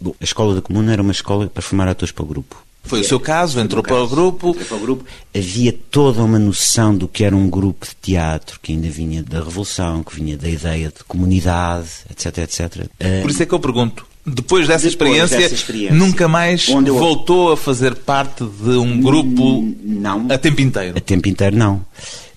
Bom, 0.00 0.16
a 0.20 0.24
escola 0.24 0.56
da 0.56 0.60
Comuna 0.60 0.92
era 0.92 1.00
uma 1.00 1.12
escola 1.12 1.46
para 1.46 1.62
formar 1.62 1.86
atores 1.86 2.10
para 2.10 2.24
o 2.24 2.26
grupo. 2.26 2.56
Foi 2.82 3.02
o 3.02 3.04
seu 3.04 3.20
caso, 3.20 3.60
entrou 3.60 3.84
para 3.84 4.02
o 4.02 4.08
grupo. 4.08 4.50
Entrei 4.50 4.64
para 4.64 4.76
o 4.76 4.80
grupo. 4.80 5.04
Havia 5.32 5.72
toda 5.72 6.20
uma 6.20 6.40
noção 6.40 6.96
do 6.96 7.06
que 7.06 7.22
era 7.22 7.36
um 7.36 7.48
grupo 7.48 7.86
de 7.86 7.94
teatro, 8.02 8.58
que 8.60 8.72
ainda 8.72 8.88
vinha 8.88 9.22
da 9.22 9.38
Revolução, 9.38 10.02
que 10.02 10.16
vinha 10.16 10.36
da 10.36 10.48
ideia 10.48 10.88
de 10.88 11.04
comunidade, 11.04 11.88
etc, 12.10 12.38
etc. 12.38 12.88
Por 13.22 13.30
isso 13.30 13.42
é 13.44 13.46
que 13.46 13.54
eu 13.54 13.60
pergunto, 13.60 14.04
depois 14.28 14.66
dessa, 14.68 14.88
Depois 14.88 15.10
experiência, 15.10 15.38
dessa 15.38 15.54
experiência, 15.54 15.94
nunca 15.96 16.28
mais 16.28 16.68
eu- 16.68 16.82
voltou 16.98 17.52
a 17.52 17.56
fazer 17.56 17.94
parte 17.94 18.44
de 18.44 18.70
um 18.70 19.00
grupo 19.00 19.74
não. 19.82 20.26
a 20.30 20.38
tempo 20.38 20.60
inteiro? 20.60 20.96
A 20.96 21.00
tempo 21.00 21.28
inteiro, 21.28 21.56
não. 21.56 21.84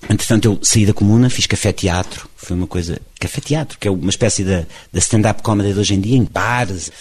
Entretanto, 0.10 0.45
eu 0.45 0.60
saí 0.62 0.86
da 0.86 0.93
comuna, 0.93 1.29
fiz 1.29 1.45
café-teatro. 1.45 2.27
Foi 2.36 2.55
uma 2.57 2.65
coisa. 2.67 3.00
Café-teatro, 3.19 3.77
que 3.79 3.88
é 3.88 3.91
uma 3.91 4.10
espécie 4.10 4.43
da, 4.43 4.63
da 4.91 5.00
stand-up 5.00 5.43
comedy 5.43 5.74
de 5.74 5.79
hoje 5.79 5.93
em 5.93 6.01
dia, 6.01 6.17
em 6.17 6.24
bares, 6.24 6.91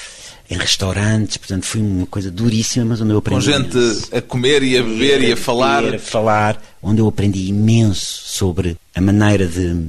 em 0.51 0.57
restaurantes. 0.59 1.39
Portanto, 1.39 1.65
foi 1.65 1.81
uma 1.81 2.07
coisa 2.07 2.31
duríssima, 2.31 2.85
mas 2.85 3.01
onde 3.01 3.13
eu 3.13 3.19
aprendi. 3.19 3.43
Com 3.45 3.51
gente 3.51 3.75
imenso. 3.77 4.15
a 4.15 4.21
comer 4.21 4.63
e 4.63 4.77
a 4.77 4.83
beber 4.83 5.23
e 5.23 5.33
a 5.33 5.37
falar, 5.37 5.95
a 5.95 5.99
falar, 5.99 6.63
onde 6.83 7.01
eu 7.01 7.09
aprendi 7.09 7.49
imenso 7.49 8.23
sobre 8.27 8.77
a 8.95 9.01
maneira 9.01 9.47
de. 9.47 9.87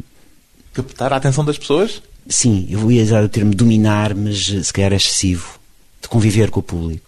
captar 0.74 1.12
a 1.12 1.18
atenção 1.18 1.44
das 1.44 1.58
pessoas? 1.58 2.02
Sim, 2.28 2.68
eu 2.70 2.92
ia 2.92 3.04
usar 3.04 3.24
o 3.24 3.30
termo 3.30 3.54
dominar, 3.54 4.14
mas 4.16 4.50
eh, 4.50 4.64
se 4.64 4.72
calhar 4.72 4.94
é 4.94 4.96
excessivo. 4.96 5.60
De 6.02 6.08
conviver 6.08 6.50
com 6.50 6.60
o 6.60 6.64
público. 6.64 7.06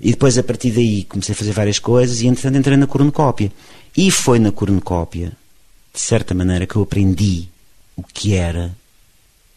E 0.00 0.12
depois, 0.12 0.38
a 0.38 0.42
partir 0.42 0.70
daí, 0.70 1.04
comecei 1.04 1.32
a 1.32 1.36
fazer 1.36 1.52
várias 1.52 1.78
coisas 1.78 2.20
e, 2.20 2.26
entretanto, 2.26 2.56
entrei 2.58 2.76
na 2.76 2.86
cornucópia. 2.86 3.50
E 3.96 4.10
foi 4.10 4.38
na 4.38 4.52
cornucópia, 4.52 5.32
de 5.92 6.00
certa 6.00 6.34
maneira, 6.34 6.66
que 6.66 6.76
eu 6.76 6.82
aprendi 6.82 7.48
o 7.96 8.02
que 8.02 8.34
era 8.34 8.76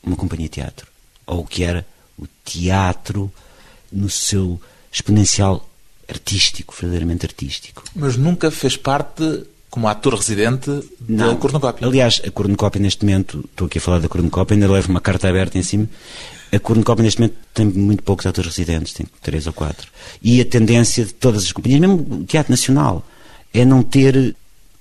uma 0.03 0.15
companhia 0.15 0.47
de 0.47 0.53
teatro. 0.53 0.87
Ou 1.27 1.41
o 1.41 1.45
que 1.45 1.63
era 1.63 1.85
o 2.17 2.25
teatro 2.43 3.31
no 3.91 4.09
seu 4.09 4.59
exponencial 4.91 5.69
artístico, 6.09 6.73
verdadeiramente 6.73 7.25
artístico. 7.25 7.83
Mas 7.95 8.17
nunca 8.17 8.49
fez 8.49 8.75
parte, 8.75 9.43
como 9.71 9.87
ator 9.87 10.15
residente, 10.15 10.69
da 10.99 11.33
cornucópia. 11.35 11.87
Aliás, 11.87 12.21
a 12.27 12.29
cornucópia 12.29 12.81
neste 12.81 13.05
momento, 13.05 13.45
estou 13.49 13.67
aqui 13.67 13.77
a 13.77 13.81
falar 13.81 13.99
da 13.99 14.09
cornucópia, 14.09 14.53
ainda 14.53 14.69
levo 14.69 14.89
uma 14.89 14.99
carta 14.99 15.29
aberta 15.29 15.57
em 15.57 15.63
cima. 15.63 15.87
A 16.51 16.59
cornucópia 16.59 17.03
neste 17.03 17.21
momento 17.21 17.37
tem 17.53 17.65
muito 17.65 18.03
poucos 18.03 18.25
atores 18.25 18.49
residentes, 18.53 18.91
tem 18.91 19.07
três 19.21 19.47
ou 19.47 19.53
quatro. 19.53 19.87
E 20.21 20.41
a 20.41 20.45
tendência 20.45 21.05
de 21.05 21.13
todas 21.13 21.45
as 21.45 21.53
companhias, 21.53 21.79
mesmo 21.79 21.95
o 21.95 22.23
Teatro 22.25 22.51
Nacional, 22.51 23.07
é 23.53 23.63
não 23.63 23.81
ter 23.81 24.35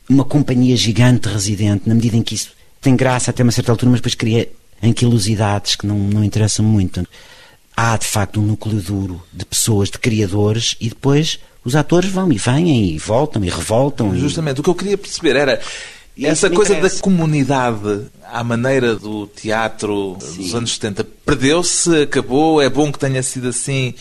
uma 0.09 0.25
companhia 0.25 0.77
gigante 0.77 1.29
residente, 1.29 1.89
na 1.89 1.95
medida 1.95 2.17
em 2.17 2.23
que 2.23 2.35
isso 2.35 2.51
tem 2.81 2.97
graça 2.97 3.31
até 3.31 3.45
uma 3.45 3.53
certa 3.53 3.71
altura, 3.71 3.93
mas 3.93 4.01
depois 4.01 4.17
cria 4.17 4.51
anquilosidades 4.83 5.77
que 5.77 5.87
não, 5.87 5.99
não 5.99 6.25
interessam 6.25 6.65
muito. 6.65 6.95
Portanto, 6.95 7.11
há 7.77 7.97
de 7.97 8.07
facto 8.07 8.41
um 8.41 8.43
núcleo 8.45 8.83
duro 8.83 9.23
de 9.33 9.45
pessoas, 9.45 9.89
de 9.89 9.99
criadores, 10.01 10.77
e 10.81 10.89
depois 10.89 11.39
os 11.65 11.77
atores 11.77 12.11
vão 12.11 12.31
e 12.33 12.39
vêm 12.39 12.95
e 12.95 12.99
voltam 12.99 13.45
e 13.45 13.49
revoltam. 13.51 14.15
e- 14.15 14.19
Justamente, 14.21 14.61
o 14.61 14.63
que 14.63 14.71
eu 14.71 14.75
queria 14.75 14.97
perceber 14.99 15.37
era 15.37 15.61
E 16.17 16.27
essa 16.27 16.49
coisa 16.51 16.75
da 16.75 16.91
comunidade 16.91 18.03
à 18.33 18.43
maneira 18.45 18.97
do 18.97 19.27
teatro 19.27 20.17
dos 20.37 20.55
anos 20.55 20.73
70 20.75 21.05
perdeu-se, 21.25 22.03
acabou, 22.03 22.61
é 22.61 22.69
bom 22.69 22.91
que 22.93 22.99
tenha 22.99 23.23
sido 23.23 23.49
assim 23.49 23.95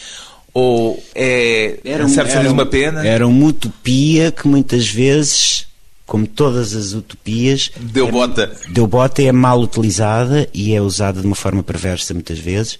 ou 0.53 1.01
é, 1.13 1.79
em 1.85 2.03
um- 2.03 2.09
certo 2.09 2.37
um- 2.47 2.51
uma 2.51 2.65
pena? 2.65 3.05
Era 3.05 3.27
uma 3.27 3.45
utopia 3.47 4.31
que 4.31 4.47
muitas 4.47 4.87
vezes, 4.87 5.67
como 6.05 6.25
todas 6.25 6.75
as 6.75 6.93
utopias, 6.93 7.69
Deu 7.77 8.07
é- 8.07 8.11
bota. 8.11 8.51
Deu 8.69 8.87
bota, 8.87 9.21
é 9.21 9.31
mal 9.31 9.59
utilizada 9.61 10.49
e 10.53 10.73
é 10.73 10.81
usada 10.81 11.21
de 11.21 11.27
uma 11.27 11.35
forma 11.35 11.61
perversa 11.61 12.13
muitas 12.13 12.39
vezes, 12.39 12.79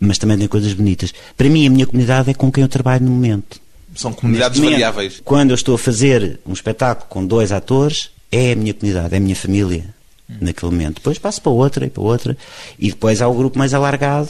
mas 0.00 0.18
também 0.18 0.36
tem 0.36 0.48
coisas 0.48 0.72
bonitas. 0.72 1.14
Para 1.36 1.48
mim, 1.48 1.66
a 1.66 1.70
minha 1.70 1.86
comunidade 1.86 2.30
é 2.30 2.34
com 2.34 2.50
quem 2.50 2.62
eu 2.62 2.68
trabalho 2.68 3.04
no 3.04 3.12
momento. 3.12 3.62
São 3.94 4.12
comunidades 4.12 4.58
momento, 4.58 4.72
variáveis. 4.72 5.20
Quando 5.24 5.50
eu 5.50 5.54
estou 5.54 5.74
a 5.74 5.78
fazer 5.78 6.40
um 6.46 6.52
espetáculo 6.52 7.06
com 7.08 7.24
dois 7.24 7.52
atores, 7.52 8.10
é 8.30 8.52
a 8.52 8.56
minha 8.56 8.74
comunidade, 8.74 9.14
é 9.14 9.16
a 9.18 9.20
minha 9.20 9.36
família 9.36 9.84
naquele 10.40 10.72
momento. 10.72 10.96
Depois 10.96 11.18
passo 11.18 11.40
para 11.40 11.52
outra 11.52 11.86
e 11.86 11.90
para 11.90 12.02
outra, 12.02 12.36
e 12.78 12.90
depois 12.90 13.22
há 13.22 13.28
o 13.28 13.34
grupo 13.34 13.58
mais 13.58 13.74
alargado, 13.74 14.28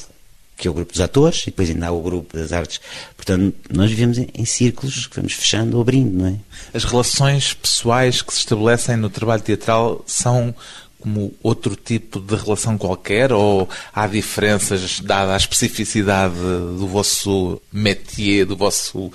que 0.57 0.69
é 0.69 0.71
o 0.71 0.75
grupo 0.75 0.93
dos 0.93 1.01
atores, 1.01 1.43
e 1.43 1.47
depois 1.47 1.71
ainda 1.71 1.89
há 1.89 1.91
o 1.91 2.03
grupo 2.03 2.37
das 2.37 2.53
artes. 2.53 2.81
Portanto, 3.17 3.55
nós 3.71 3.91
vivemos 3.91 4.19
em, 4.19 4.29
em, 4.35 4.45
círculos 4.45 5.07
que 5.07 5.17
vamos 5.17 5.33
fechando 5.33 5.77
ou 5.77 5.83
abrindo, 5.83 6.17
não 6.17 6.27
é? 6.29 6.37
As 6.73 6.85
relações 6.85 7.55
pessoais 7.55 8.23
que 8.23 8.33
se 8.33 8.41
estabelecem 8.41 8.97
no 8.97 9.11
trabalho 9.11 9.43
teatral 9.43 10.05
são 10.07 10.55
como 11.01 11.35
outro 11.43 11.77
tipo 11.77 12.19
de 12.19 12.35
relação 12.35 12.79
qualquer 12.79 13.31
ou 13.31 13.69
há 13.93 14.07
diferenças 14.07 15.01
dada 15.01 15.35
a 15.35 15.37
especificidade 15.37 16.35
do 16.35 16.87
vosso 16.87 17.61
métier, 17.71 18.47
do 18.47 18.57
vosso 18.57 19.13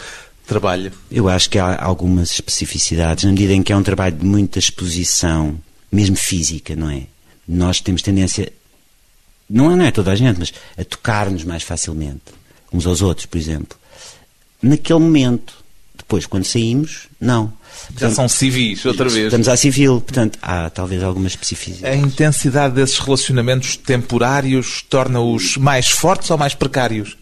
trabalho? 0.50 0.92
Eu 1.10 1.30
acho 1.30 1.50
que 1.50 1.58
há 1.58 1.82
algumas 1.82 2.32
especificidades, 2.32 3.24
na 3.24 3.32
medida 3.32 3.54
em 3.54 3.64
que 3.64 3.72
é 3.72 3.78
um 3.78 3.84
trabalho 3.84 4.16
de 4.16 4.26
muita 4.26 4.60
exposição, 4.60 5.58
mesmo 5.92 6.16
física, 6.16 6.76
não 6.76 6.90
é? 6.90 7.04
Nós 7.48 7.80
temos 7.80 8.02
tendência 8.02 8.52
não 9.50 9.72
é, 9.72 9.76
não 9.76 9.86
é 9.86 9.92
toda 9.92 10.12
a 10.12 10.16
gente, 10.16 10.38
mas 10.38 10.54
a 10.78 10.84
tocar-nos 10.84 11.44
mais 11.44 11.64
facilmente, 11.64 12.22
uns 12.72 12.86
aos 12.86 13.02
outros, 13.02 13.26
por 13.26 13.38
exemplo. 13.38 13.78
Naquele 14.62 15.00
momento, 15.00 15.56
depois, 15.98 16.26
quando 16.28 16.44
saímos, 16.44 17.08
não. 17.20 17.52
Já 17.98 18.12
são 18.12 18.30
civis, 18.30 18.86
outra 18.86 19.10
vez. 19.10 19.26
Estamos 19.26 19.48
à 19.48 19.58
civil, 19.58 20.02
portanto, 20.02 20.38
há 20.42 20.70
talvez 20.70 21.02
alguma 21.02 21.28
especificidade. 21.28 21.94
A 21.94 21.98
intensidade 21.98 22.76
desses 22.76 23.00
relacionamentos 23.00 23.76
temporários 23.76 24.84
torna-os 24.88 25.58
mais 25.58 25.90
fortes 25.90 26.30
ou 26.30 26.38
mais 26.38 26.54
precários? 26.54 27.18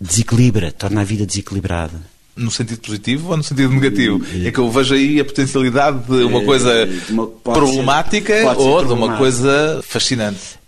Desequilibra, 0.00 0.72
torna 0.72 1.02
a 1.02 1.04
vida 1.04 1.26
desequilibrada. 1.26 2.00
No 2.36 2.50
sentido 2.50 2.80
positivo 2.80 3.30
ou 3.30 3.36
no 3.36 3.42
sentido 3.42 3.70
negativo? 3.70 4.24
É, 4.32 4.48
é 4.48 4.52
que 4.52 4.58
eu 4.58 4.70
vejo 4.70 4.94
aí 4.94 5.20
a 5.20 5.24
potencialidade 5.24 5.98
de 6.04 6.24
uma 6.24 6.40
é, 6.40 6.44
coisa 6.44 6.88
uma, 7.10 7.26
problemática 7.26 8.34
ser, 8.34 8.58
ou 8.58 8.84
de 8.84 8.92
uma 8.92 9.18
coisa 9.18 9.80
fascinante 9.82 10.60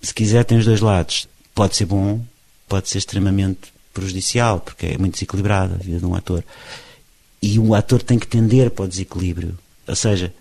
se 0.00 0.14
quiser, 0.14 0.44
tem 0.44 0.58
os 0.58 0.64
dois 0.64 0.80
lados. 0.80 1.28
Pode 1.54 1.76
ser 1.76 1.84
bom, 1.84 2.20
pode 2.68 2.88
ser 2.88 2.98
extremamente 2.98 3.72
prejudicial, 3.92 4.60
porque 4.60 4.86
é 4.86 4.98
muito 4.98 5.14
desequilibrada 5.14 5.74
a 5.74 5.78
vida 5.78 5.98
de 5.98 6.06
um 6.06 6.14
ator. 6.14 6.42
E 7.42 7.58
o 7.58 7.74
ator 7.74 8.02
tem 8.02 8.18
que 8.18 8.26
tender 8.26 8.70
para 8.70 8.84
o 8.84 8.88
desequilíbrio. 8.88 9.58
Ou 9.86 9.96
seja, 9.96 10.32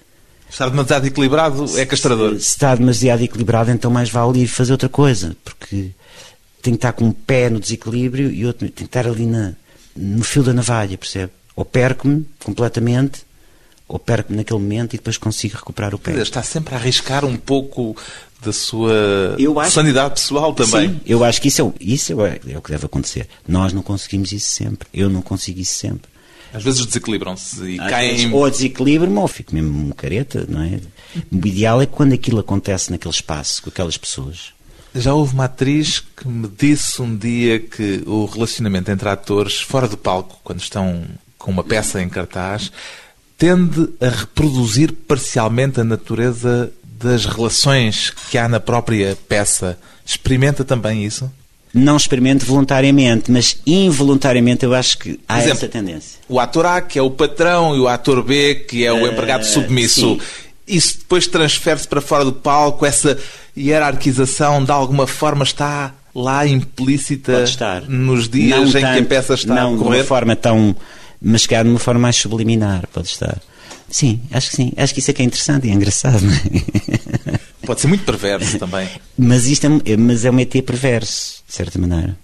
Estar 0.50 0.70
demasiado 0.70 1.06
equilibrado 1.06 1.78
é 1.78 1.86
castrador. 1.86 2.32
Se 2.40 2.50
está 2.50 2.74
demasiado 2.74 3.22
equilibrado, 3.22 3.70
então 3.70 3.92
mais 3.92 4.10
vale 4.10 4.42
ir 4.42 4.48
fazer 4.48 4.72
outra 4.72 4.90
coisa, 4.90 5.38
porque 5.44 5.92
tem 6.62 6.74
que 6.74 6.78
estar 6.78 6.92
com 6.94 7.06
um 7.06 7.12
pé 7.12 7.52
no 7.52 7.60
desequilíbrio 7.60 8.32
e 8.32 8.46
outro 8.48 8.68
tem 8.68 8.70
que 8.70 8.84
estar 8.84 9.06
ali 9.06 9.28
na, 9.28 9.54
no 9.96 10.24
fio 10.24 10.44
da 10.44 10.54
navalha, 10.54 10.98
percebe? 10.98 11.32
Ou 11.56 11.66
perco-me 11.66 12.26
completamente, 12.44 13.22
ou 13.88 14.00
perco-me 14.00 14.38
naquele 14.38 14.60
momento 14.60 14.94
e 14.94 14.98
depois 14.98 15.18
consigo 15.18 15.58
recuperar 15.58 15.94
o 15.94 16.00
pé. 16.00 16.14
Está 16.22 16.44
sempre 16.44 16.76
a 16.76 16.78
arriscar 16.78 17.26
um 17.26 17.36
pouco 17.36 17.98
da 18.42 18.54
sua 18.54 19.36
acho, 19.62 19.72
sanidade 19.72 20.14
pessoal 20.14 20.54
também. 20.54 20.90
Sim, 20.90 21.02
eu 21.06 21.24
acho 21.24 21.42
que 21.42 21.50
isso, 21.50 21.62
é, 21.62 21.84
isso 21.84 22.22
é, 22.26 22.40
é 22.48 22.58
o 22.58 22.62
que 22.62 22.72
deve 22.72 22.86
acontecer. 22.86 23.28
Nós 23.48 23.74
não 23.74 23.82
conseguimos 23.82 24.32
isso 24.32 24.48
sempre. 24.48 24.88
Eu 24.94 25.10
não 25.10 25.22
consigo 25.22 25.60
isso 25.60 25.74
sempre. 25.74 26.10
Às 26.54 26.64
vezes 26.64 26.86
desequilibram-se 26.86 27.64
e 27.64 27.80
Às 27.80 27.90
caem. 27.90 28.16
Vezes, 28.16 28.34
ou 28.34 28.50
desequilibram 28.50 29.16
ou 29.18 29.28
fico 29.28 29.54
mesmo 29.54 29.94
careta, 29.94 30.46
não 30.48 30.62
é? 30.62 30.80
O 31.32 31.48
ideal 31.48 31.82
é 31.82 31.86
quando 31.86 32.14
aquilo 32.14 32.40
acontece 32.40 32.92
naquele 32.92 33.14
espaço, 33.14 33.62
com 33.64 33.70
aquelas 33.70 33.98
pessoas. 33.98 34.54
Já 34.94 35.14
houve 35.14 35.34
uma 35.34 35.46
atriz 35.46 36.00
que 36.00 36.28
me 36.28 36.48
disse 36.48 37.02
um 37.02 37.16
dia 37.16 37.60
que 37.60 38.04
o 38.06 38.26
relacionamento 38.26 38.90
entre 38.90 39.08
atores 39.08 39.62
fora 39.62 39.88
do 39.88 39.98
palco, 39.98 40.40
quando 40.44 40.60
estão 40.60 41.04
com 41.38 41.52
uma 41.52 41.64
peça 41.64 42.02
em 42.02 42.10
cartaz, 42.10 42.72
tende 43.38 43.90
a 44.02 44.10
reproduzir 44.10 44.92
parcialmente 44.92 45.80
a 45.80 45.84
natureza 45.84 46.72
das 46.84 47.26
relações 47.26 48.10
que 48.30 48.38
há 48.38 48.48
na 48.50 48.60
própria 48.60 49.18
peça, 49.28 49.78
experimenta 50.06 50.66
também 50.66 51.06
isso? 51.06 51.32
Não 51.74 51.96
experimento 51.96 52.46
voluntariamente, 52.46 53.32
mas 53.32 53.60
involuntariamente 53.66 54.66
eu 54.66 54.74
acho 54.74 54.98
que 54.98 55.20
há 55.28 55.38
exemplo, 55.38 55.58
essa 55.58 55.68
tendência. 55.68 56.20
O 56.28 56.40
ator 56.40 56.66
A, 56.66 56.82
que 56.82 56.98
é 56.98 57.02
o 57.02 57.12
patrão, 57.12 57.76
e 57.76 57.80
o 57.80 57.88
ator 57.88 58.24
B, 58.24 58.56
que 58.68 58.84
é 58.84 58.92
o 58.92 59.04
uh, 59.04 59.08
empregado 59.08 59.46
submisso. 59.46 60.20
Isso 60.70 61.00
depois 61.00 61.28
transfere-se 61.28 61.88
para 61.88 62.00
fora 62.00 62.24
do 62.24 62.32
palco, 62.32 62.86
essa 62.86 63.18
hierarquização 63.58 64.64
de 64.64 64.72
alguma 64.72 65.08
forma 65.08 65.44
está 65.44 65.94
lá 66.14 66.46
implícita 66.46 67.44
nos 67.88 68.30
dias 68.30 68.60
não 68.60 68.68
em 68.68 68.72
tanto, 68.72 68.94
que 68.94 69.00
a 69.00 69.06
peça 69.06 69.34
está 69.34 69.56
não 69.56 69.76
a 69.76 69.78
correr? 69.78 69.98
De 69.98 70.02
uma 70.02 70.08
forma 70.08 70.36
tão... 70.36 70.76
mas 71.22 71.42
de 71.42 71.56
uma 71.56 71.80
forma 71.80 72.00
mais 72.00 72.16
subliminar, 72.16 72.88
pode 72.94 73.08
estar. 73.08 73.40
Sim, 73.90 74.22
acho 74.32 74.52
que 74.52 74.56
sim. 74.56 74.72
Acho 74.78 74.94
que 74.94 75.00
isso 75.00 75.10
é 75.10 75.14
que 75.14 75.22
é 75.22 75.26
interessante 75.26 75.68
e 75.68 75.72
é 75.72 75.74
engraçado. 75.74 76.24
É? 76.24 77.40
Pode 77.66 77.82
ser 77.82 77.88
muito 77.88 78.04
perverso 78.04 78.58
também. 78.58 78.88
mas 79.18 79.48
isto 79.48 79.66
é, 79.66 79.98
mas 79.98 80.26
é 80.26 80.32
um 80.32 80.40
ET 80.40 80.52
perverso, 80.64 81.44
de 81.48 81.54
certa 81.54 81.80
maneira. 81.80 82.18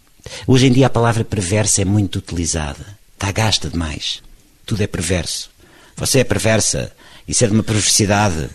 Hoje 0.48 0.68
em 0.68 0.72
dia 0.72 0.88
a 0.88 0.90
palavra 0.90 1.24
perversa 1.24 1.82
é 1.82 1.86
muito 1.86 2.18
utilizada. 2.18 2.86
Está 3.14 3.32
gasta 3.32 3.70
demais. 3.70 4.22
Tudo 4.66 4.82
é 4.82 4.88
perverso. 4.88 5.50
Você 5.98 6.20
é 6.20 6.24
perversa. 6.24 6.92
Isso 7.28 7.44
é 7.44 7.48
de 7.48 7.54
uma 7.54 7.64
perversidade. 7.64 8.50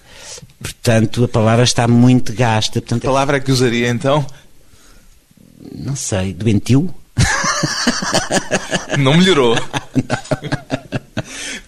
Portanto, 0.61 1.25
a 1.25 1.29
palavra 1.29 1.65
está 1.65 1.89
muito 1.89 2.33
gasta. 2.33 2.81
Portanto, 2.81 3.05
a 3.05 3.09
palavra 3.09 3.37
é 3.39 3.41
que 3.41 3.53
usaria 3.53 3.89
então? 3.89 4.25
Não 5.75 5.97
sei. 5.97 6.33
Doentio? 6.33 6.95
Não 8.99 9.17
melhorou. 9.17 9.55
Não. 9.55 10.71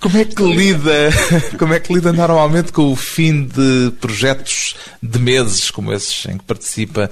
Como 0.03 0.19
é 0.19 0.25
que 0.25 0.43
lida, 0.43 1.11
como 1.57 1.73
é 1.73 1.79
que 1.79 1.95
lida 1.95 2.13
normalmente 2.13 2.73
com 2.73 2.91
o 2.91 2.97
fim 2.97 3.45
de 3.45 3.93
projetos 4.01 4.75
de 5.01 5.17
meses 5.21 5.71
como 5.71 5.93
esses 5.93 6.27
em 6.27 6.39
que 6.39 6.45
participa? 6.45 7.09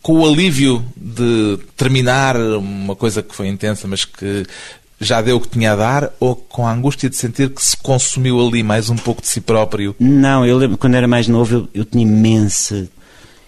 Com 0.00 0.20
o 0.20 0.26
alívio 0.26 0.82
de 0.96 1.58
terminar 1.76 2.34
uma 2.36 2.96
coisa 2.96 3.22
que 3.22 3.34
foi 3.34 3.48
intensa, 3.48 3.86
mas 3.86 4.06
que 4.06 4.46
já 5.04 5.22
deu 5.22 5.36
o 5.36 5.40
que 5.40 5.48
tinha 5.48 5.72
a 5.72 5.76
dar, 5.76 6.12
ou 6.18 6.34
com 6.34 6.66
a 6.66 6.72
angústia 6.72 7.08
de 7.08 7.16
sentir 7.16 7.50
que 7.50 7.64
se 7.64 7.76
consumiu 7.76 8.40
ali 8.40 8.62
mais 8.62 8.90
um 8.90 8.96
pouco 8.96 9.22
de 9.22 9.28
si 9.28 9.40
próprio? 9.40 9.94
Não, 9.98 10.44
eu 10.44 10.56
lembro 10.56 10.78
quando 10.78 10.94
era 10.94 11.06
mais 11.06 11.28
novo, 11.28 11.54
eu, 11.54 11.68
eu 11.74 11.84
tinha 11.84 12.02
imensa. 12.02 12.88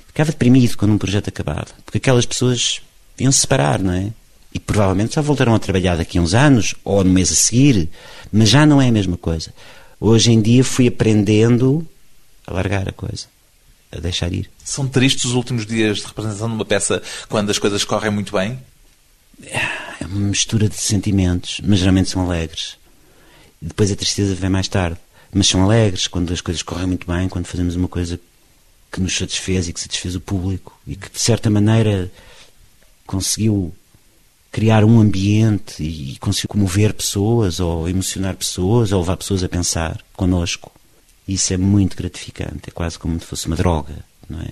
Ficava 0.07 0.31
deprimido 0.31 0.77
quando 0.77 0.93
um 0.93 0.99
projeto 0.99 1.29
acabava, 1.29 1.69
porque 1.85 1.99
aquelas 1.99 2.27
pessoas 2.27 2.81
iam 3.19 3.33
se 3.33 3.41
separar, 3.41 3.81
não 3.81 3.93
é? 3.93 4.11
e 4.57 4.59
provavelmente 4.59 5.13
só 5.13 5.21
voltarão 5.21 5.55
a 5.55 5.59
trabalhar 5.59 5.97
daqui 5.97 6.17
a 6.17 6.23
uns 6.23 6.33
anos 6.33 6.75
ou 6.83 7.05
no 7.05 7.11
mês 7.11 7.31
a 7.31 7.35
seguir, 7.35 7.91
mas 8.33 8.49
já 8.49 8.65
não 8.65 8.81
é 8.81 8.89
a 8.89 8.93
mesma 8.93 9.19
coisa. 9.19 9.53
Hoje 10.01 10.33
em 10.33 10.41
dia 10.41 10.65
fui 10.65 10.89
aprendendo 10.89 11.87
a 12.47 12.55
largar 12.55 12.89
a 12.89 12.93
coisa, 12.93 13.27
a 13.93 14.01
deixar 14.01 14.33
ir. 14.33 14.51
São 14.65 14.89
tristes 14.89 15.27
os 15.27 15.35
últimos 15.35 15.67
dias 15.67 15.99
de 15.99 16.07
representação 16.07 16.49
de 16.49 16.55
uma 16.55 16.65
peça 16.65 17.03
quando 17.29 17.51
as 17.51 17.59
coisas 17.59 17.85
correm 17.85 18.11
muito 18.11 18.33
bem? 18.33 18.59
É 19.43 20.07
uma 20.07 20.21
mistura 20.21 20.69
de 20.69 20.77
sentimentos, 20.77 21.61
mas 21.63 21.79
geralmente 21.79 22.11
são 22.11 22.23
alegres. 22.23 22.77
Depois 23.61 23.91
a 23.91 23.97
tristeza 23.97 24.35
vem 24.35 24.51
mais 24.51 24.69
tarde. 24.69 24.99
Mas 25.33 25.49
são 25.49 25.63
alegres 25.63 26.07
quando 26.07 26.33
as 26.33 26.41
coisas 26.41 26.63
correm 26.63 26.87
muito 26.87 27.07
bem, 27.07 27.29
quando 27.29 27.47
fazemos 27.47 27.77
uma 27.77 27.89
coisa 27.89 28.19
que 28.91 29.01
nos 29.01 29.17
satisfez 29.17 29.69
e 29.69 29.73
que 29.73 29.81
satisfez 29.81 30.15
o 30.15 30.21
público 30.21 30.79
e 30.87 30.97
que 30.97 31.11
de 31.11 31.21
certa 31.21 31.51
maneira 31.51 32.11
conseguiu 33.07 33.75
criar 34.51 34.85
um 34.85 35.01
ambiente 35.01 35.83
e 35.83 36.17
conseguir 36.19 36.49
comover 36.49 36.95
pessoas 36.95 37.61
ou 37.61 37.89
emocionar 37.89 38.35
pessoas 38.37 38.93
ou 38.93 39.01
levar 39.01 39.17
pessoas 39.19 39.45
a 39.45 39.49
pensar 39.49 40.03
connosco. 40.15 40.73
Isso 41.29 41.53
é 41.53 41.57
muito 41.57 41.97
gratificante, 41.97 42.69
é 42.69 42.71
quase 42.71 42.99
como 42.99 43.19
se 43.21 43.27
fosse 43.27 43.47
uma 43.49 43.57
droga, 43.57 43.97
não 44.29 44.41
é? 44.41 44.51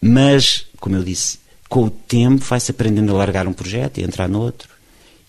Mas, 0.00 0.66
como 0.78 0.96
eu 0.96 1.02
disse, 1.02 1.38
com 1.76 1.84
o 1.84 1.90
tempo 1.90 2.42
vai-se 2.42 2.70
aprendendo 2.70 3.12
a 3.14 3.18
largar 3.18 3.46
um 3.46 3.52
projeto 3.52 3.98
e 3.98 4.02
entrar 4.02 4.28
noutro 4.28 4.68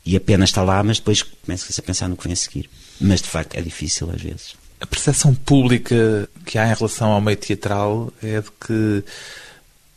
e 0.05 0.15
apenas 0.15 0.47
está 0.47 0.63
lá, 0.63 0.81
mas 0.81 0.97
depois 0.97 1.21
começa-se 1.21 1.77
a 1.77 1.83
pensar 1.83 2.07
no 2.07 2.15
que 2.15 2.23
vem 2.23 2.31
a 2.31 2.38
seguir. 2.38 2.69
Mas, 3.01 3.21
de 3.21 3.27
facto, 3.27 3.55
é 3.55 3.62
difícil 3.62 4.10
às 4.10 4.21
vezes. 4.21 4.55
A 4.79 4.86
percepção 4.86 5.36
pública 5.36 6.29
que 6.45 6.57
há 6.57 6.71
em 6.71 6.73
relação 6.73 7.12
ao 7.12 7.19
meio 7.19 7.36
teatral 7.36 8.13
é 8.23 8.39
de 8.39 8.49
que, 8.65 9.03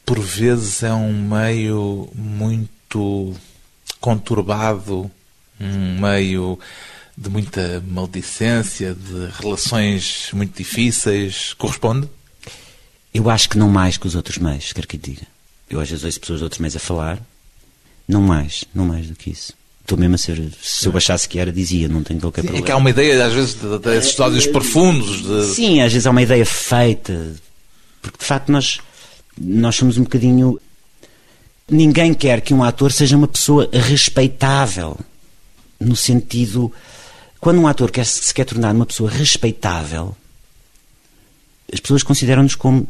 por 0.04 0.18
vezes, 0.18 0.82
é 0.82 0.92
um 0.92 1.12
meio 1.12 2.08
muito 2.14 2.80
muito 2.90 3.36
conturbado, 4.00 5.08
um 5.60 6.00
meio 6.00 6.58
de 7.16 7.30
muita 7.30 7.82
maldicência, 7.86 8.94
de 8.94 9.28
relações 9.40 10.30
muito 10.32 10.56
difíceis, 10.56 11.54
corresponde? 11.54 12.08
Eu 13.14 13.30
acho 13.30 13.48
que 13.48 13.58
não 13.58 13.68
mais 13.68 13.96
que 13.96 14.08
os 14.08 14.16
outros 14.16 14.38
meios, 14.38 14.72
quer 14.72 14.86
que 14.86 14.96
diga. 14.96 15.26
Eu 15.70 15.80
às 15.80 15.88
vezes 15.88 16.04
ouço 16.04 16.20
pessoas 16.20 16.40
de 16.40 16.44
outros 16.44 16.60
meios 16.60 16.76
a 16.76 16.80
falar, 16.80 17.18
não 18.06 18.20
mais, 18.20 18.64
não 18.74 18.84
mais 18.84 19.06
do 19.06 19.14
que 19.14 19.30
isso. 19.30 19.54
Estou 19.82 19.96
mesmo 19.96 20.16
a 20.16 20.18
ser, 20.18 20.52
se 20.60 20.86
eu 20.86 20.92
baixasse 20.92 21.28
que 21.28 21.38
era, 21.38 21.50
dizia, 21.50 21.88
não 21.88 22.02
tenho 22.02 22.20
qualquer 22.20 22.42
Sim, 22.42 22.48
problema. 22.48 22.64
É 22.64 22.66
que 22.66 22.72
há 22.72 22.76
uma 22.76 22.90
ideia, 22.90 23.24
às 23.24 23.32
vezes, 23.32 23.56
desses 23.82 24.14
de, 24.14 24.22
ódios 24.22 24.46
profundos. 24.46 25.22
De... 25.22 25.54
Sim, 25.54 25.80
às 25.80 25.92
vezes 25.92 26.06
há 26.06 26.10
uma 26.10 26.22
ideia 26.22 26.44
feita, 26.44 27.34
porque 28.02 28.18
de 28.18 28.24
facto 28.24 28.52
nós, 28.52 28.78
nós 29.40 29.76
somos 29.76 29.96
um 29.96 30.02
bocadinho 30.02 30.60
ninguém 31.70 32.12
quer 32.12 32.40
que 32.40 32.52
um 32.52 32.64
ator 32.64 32.92
seja 32.92 33.16
uma 33.16 33.28
pessoa 33.28 33.68
respeitável. 33.72 34.98
No 35.78 35.96
sentido. 35.96 36.70
Quando 37.40 37.58
um 37.58 37.66
ator 37.66 37.90
quer, 37.90 38.04
se 38.04 38.34
quer 38.34 38.44
tornar 38.44 38.74
uma 38.74 38.84
pessoa 38.84 39.10
respeitável, 39.10 40.14
as 41.72 41.80
pessoas 41.80 42.02
consideram-nos 42.02 42.54
como. 42.54 42.86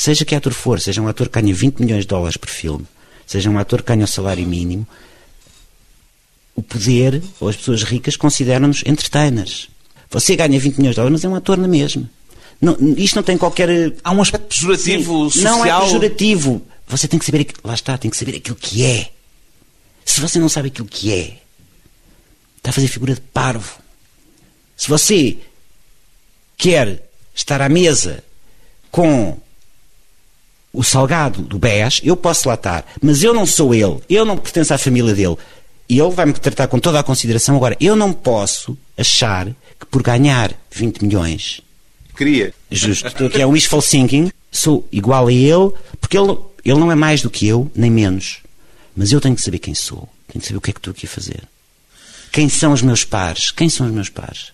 Seja 0.00 0.24
que 0.24 0.34
ator 0.34 0.54
for, 0.54 0.80
seja 0.80 1.02
um 1.02 1.08
ator 1.08 1.28
que 1.28 1.38
ganha 1.38 1.52
20 1.52 1.80
milhões 1.80 2.04
de 2.04 2.08
dólares 2.08 2.38
por 2.38 2.48
filme, 2.48 2.86
seja 3.26 3.50
um 3.50 3.58
ator 3.58 3.82
que 3.82 3.88
ganha 3.88 4.06
o 4.06 4.08
salário 4.08 4.46
mínimo, 4.48 4.88
o 6.54 6.62
poder, 6.62 7.22
ou 7.38 7.50
as 7.50 7.56
pessoas 7.56 7.82
ricas, 7.82 8.16
consideram-nos 8.16 8.82
entertainers. 8.86 9.68
Você 10.08 10.36
ganha 10.36 10.58
20 10.58 10.78
milhões 10.78 10.94
de 10.94 10.96
dólares, 10.96 11.12
mas 11.12 11.24
é 11.26 11.28
um 11.28 11.34
ator 11.34 11.58
na 11.58 11.68
mesma. 11.68 12.08
Não, 12.62 12.78
isto 12.96 13.16
não 13.16 13.22
tem 13.22 13.36
qualquer. 13.36 13.92
Há 14.02 14.10
um 14.12 14.22
aspecto 14.22 14.48
pejorativo, 14.48 15.30
Sim, 15.30 15.42
social. 15.42 15.58
Não 15.58 15.66
é 15.66 15.84
pejorativo. 15.84 16.62
Você 16.86 17.06
tem 17.06 17.18
que 17.18 17.26
saber. 17.26 17.48
Lá 17.62 17.74
está, 17.74 17.98
tem 17.98 18.10
que 18.10 18.16
saber 18.16 18.36
aquilo 18.36 18.56
que 18.56 18.82
é. 18.82 19.10
Se 20.02 20.18
você 20.18 20.38
não 20.38 20.48
sabe 20.48 20.68
aquilo 20.68 20.88
que 20.88 21.12
é, 21.12 21.36
está 22.56 22.70
a 22.70 22.72
fazer 22.72 22.88
figura 22.88 23.14
de 23.14 23.20
parvo. 23.20 23.78
Se 24.78 24.88
você 24.88 25.36
quer 26.56 27.06
estar 27.34 27.60
à 27.60 27.68
mesa 27.68 28.24
com 28.90 29.38
o 30.72 30.82
salgado 30.82 31.42
do 31.42 31.58
BES, 31.58 32.00
eu 32.04 32.16
posso 32.16 32.48
lá 32.48 32.54
estar, 32.54 32.86
mas 33.02 33.22
eu 33.22 33.34
não 33.34 33.44
sou 33.44 33.74
ele, 33.74 33.98
eu 34.08 34.24
não 34.24 34.36
pertenço 34.36 34.72
à 34.72 34.78
família 34.78 35.14
dele. 35.14 35.36
E 35.88 35.98
ele 35.98 36.10
vai-me 36.10 36.32
tratar 36.32 36.68
com 36.68 36.78
toda 36.78 37.00
a 37.00 37.02
consideração. 37.02 37.56
Agora, 37.56 37.76
eu 37.80 37.96
não 37.96 38.12
posso 38.12 38.78
achar 38.96 39.46
que 39.46 39.86
por 39.90 40.04
ganhar 40.04 40.54
20 40.70 41.04
milhões. 41.04 41.60
Queria. 42.16 42.54
Justo. 42.70 43.28
Que 43.28 43.42
é 43.42 43.46
um 43.46 43.50
wishful 43.50 43.82
thinking. 43.82 44.30
Sou 44.52 44.86
igual 44.92 45.26
a 45.26 45.32
ele, 45.32 45.72
porque 46.00 46.16
ele, 46.16 46.36
ele 46.64 46.78
não 46.78 46.92
é 46.92 46.94
mais 46.94 47.22
do 47.22 47.30
que 47.30 47.44
eu, 47.46 47.68
nem 47.74 47.90
menos. 47.90 48.38
Mas 48.94 49.10
eu 49.10 49.20
tenho 49.20 49.34
que 49.34 49.42
saber 49.42 49.58
quem 49.58 49.74
sou. 49.74 50.08
Tenho 50.28 50.40
que 50.40 50.46
saber 50.46 50.58
o 50.58 50.60
que 50.60 50.70
é 50.70 50.72
que 50.72 50.78
estou 50.78 50.92
aqui 50.92 51.06
a 51.06 51.08
fazer. 51.08 51.42
Quem 52.30 52.48
são 52.48 52.72
os 52.72 52.82
meus 52.82 53.02
pares? 53.02 53.50
Quem 53.50 53.68
são 53.68 53.86
os 53.86 53.92
meus 53.92 54.08
pares? 54.08 54.52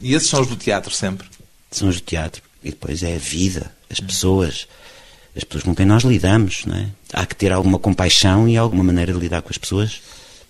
E 0.00 0.14
esses 0.14 0.28
são 0.28 0.40
os 0.40 0.46
do 0.46 0.54
teatro 0.54 0.92
sempre. 0.94 1.26
São 1.72 1.88
os 1.88 1.96
do 1.96 2.02
teatro. 2.02 2.42
E 2.62 2.70
depois 2.70 3.02
é 3.02 3.16
a 3.16 3.18
vida, 3.18 3.72
as 3.90 3.98
pessoas. 3.98 4.68
As 5.38 5.44
pessoas 5.44 5.62
com 5.62 5.74
quem 5.74 5.86
nós 5.86 6.02
lidamos, 6.02 6.64
não 6.66 6.76
é? 6.76 6.88
Há 7.12 7.24
que 7.24 7.36
ter 7.36 7.52
alguma 7.52 7.78
compaixão 7.78 8.48
e 8.48 8.56
alguma 8.56 8.82
maneira 8.82 9.12
de 9.12 9.20
lidar 9.20 9.40
com 9.40 9.50
as 9.50 9.56
pessoas. 9.56 10.02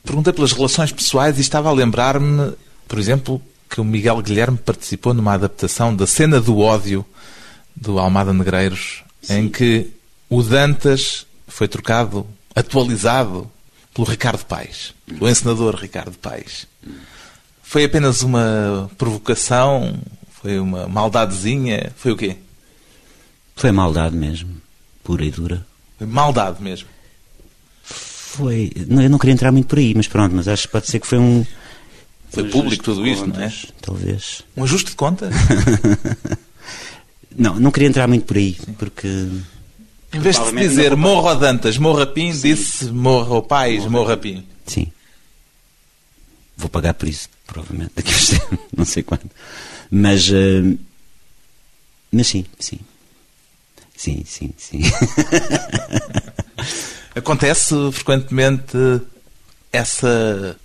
Perguntei 0.03 0.33
pelas 0.33 0.53
relações 0.53 0.91
pessoais 0.91 1.37
e 1.37 1.43
estava 1.43 1.69
a 1.69 1.73
lembrar-me, 1.73 2.55
por 2.89 2.99
exemplo, 2.99 3.43
que 3.69 3.83
o 3.83 3.85
Miguel 3.85 4.23
Guilherme 4.23 4.57
participou 4.57 5.13
numa 5.13 5.35
adaptação 5.35 5.95
da 5.95 6.07
cena 6.07 6.41
do 6.41 6.59
ódio 6.59 7.05
do 7.77 7.99
Almada 7.99 8.33
Negreiros, 8.33 9.03
Sim. 9.21 9.41
em 9.41 9.49
que 9.51 9.91
o 10.31 10.43
Dantas 10.43 11.27
foi 11.47 11.69
trocado, 11.69 12.27
atualizado 12.55 13.51
pelo 13.93 14.07
Ricardo 14.07 14.43
Paes, 14.47 14.95
o 15.21 15.29
encenador 15.29 15.77
Ricardo 15.77 16.17
Paes. 16.17 16.67
Foi 17.63 17.85
apenas 17.85 18.23
uma 18.23 18.91
provocação? 18.97 19.99
Foi 20.41 20.59
uma 20.59 20.89
maldadezinha? 20.89 21.93
Foi 21.95 22.13
o 22.13 22.17
quê? 22.17 22.39
Foi 23.55 23.71
maldade 23.71 24.17
mesmo, 24.17 24.58
pura 25.09 25.25
e 25.25 25.31
dura. 25.31 25.67
Foi 25.97 26.07
maldade 26.07 26.63
mesmo. 26.63 26.87
Foi. 27.83 28.71
Eu 28.77 29.09
não 29.09 29.19
queria 29.19 29.33
entrar 29.33 29.51
muito 29.51 29.67
por 29.67 29.79
aí, 29.79 29.95
mas 29.95 30.07
pronto, 30.07 30.37
mas 30.37 30.47
acho 30.47 30.67
que 30.67 30.73
pode 30.73 30.87
ser 30.87 31.01
que 31.01 31.07
foi 31.07 31.19
um. 31.19 31.47
Foi 32.29 32.43
um 32.43 32.51
público 32.51 32.85
tudo 32.85 33.07
isto, 33.07 33.27
não 33.27 33.41
é? 33.41 33.51
Talvez. 33.81 34.43
Um 34.55 34.65
ajuste 34.65 34.91
de 34.91 34.97
contas? 34.97 35.35
não, 37.35 37.59
não 37.59 37.71
queria 37.71 37.89
entrar 37.89 38.07
muito 38.07 38.27
por 38.27 38.37
aí, 38.37 38.55
porque. 38.79 39.09
Em 40.13 40.21
vez 40.21 40.39
de 40.39 40.53
dizer 40.53 40.95
morro 40.95 41.29
a 41.29 41.35
Dantas, 41.35 41.79
morro 41.79 42.03
a 42.03 42.07
Pim, 42.07 42.31
Sim. 42.35 42.43
disse 42.43 42.85
morro 42.87 43.37
ao 43.37 43.43
Pais, 43.43 43.87
morro 43.87 44.13
a 44.13 44.17
Pim. 44.17 44.45
Sim. 44.67 44.93
Vou 46.55 46.69
pagar 46.69 46.93
por 46.93 47.09
isso, 47.09 47.31
provavelmente, 47.47 47.93
daqui 47.97 48.13
a 48.13 48.57
não 48.77 48.85
sei 48.85 49.03
quando. 49.03 49.31
Mas. 49.91 50.29
Uh, 50.29 50.79
mas 52.13 52.27
sim, 52.27 52.45
sim. 52.59 52.79
Sim, 53.99 54.23
sim, 54.25 54.55
sim. 54.57 54.81
Acontece 57.17 57.75
frequentemente 57.93 58.79
essa 59.73 60.57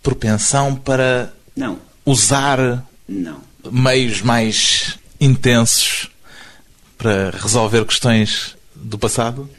propensão 0.00 0.76
para 0.76 1.34
não. 1.56 1.80
usar 2.06 2.86
não. 3.08 3.42
meios 3.68 4.22
mais 4.22 4.96
intensos 5.20 6.08
para 6.96 7.30
resolver 7.30 7.84
questões 7.84 8.56
do 8.76 8.96
passado? 8.96 9.50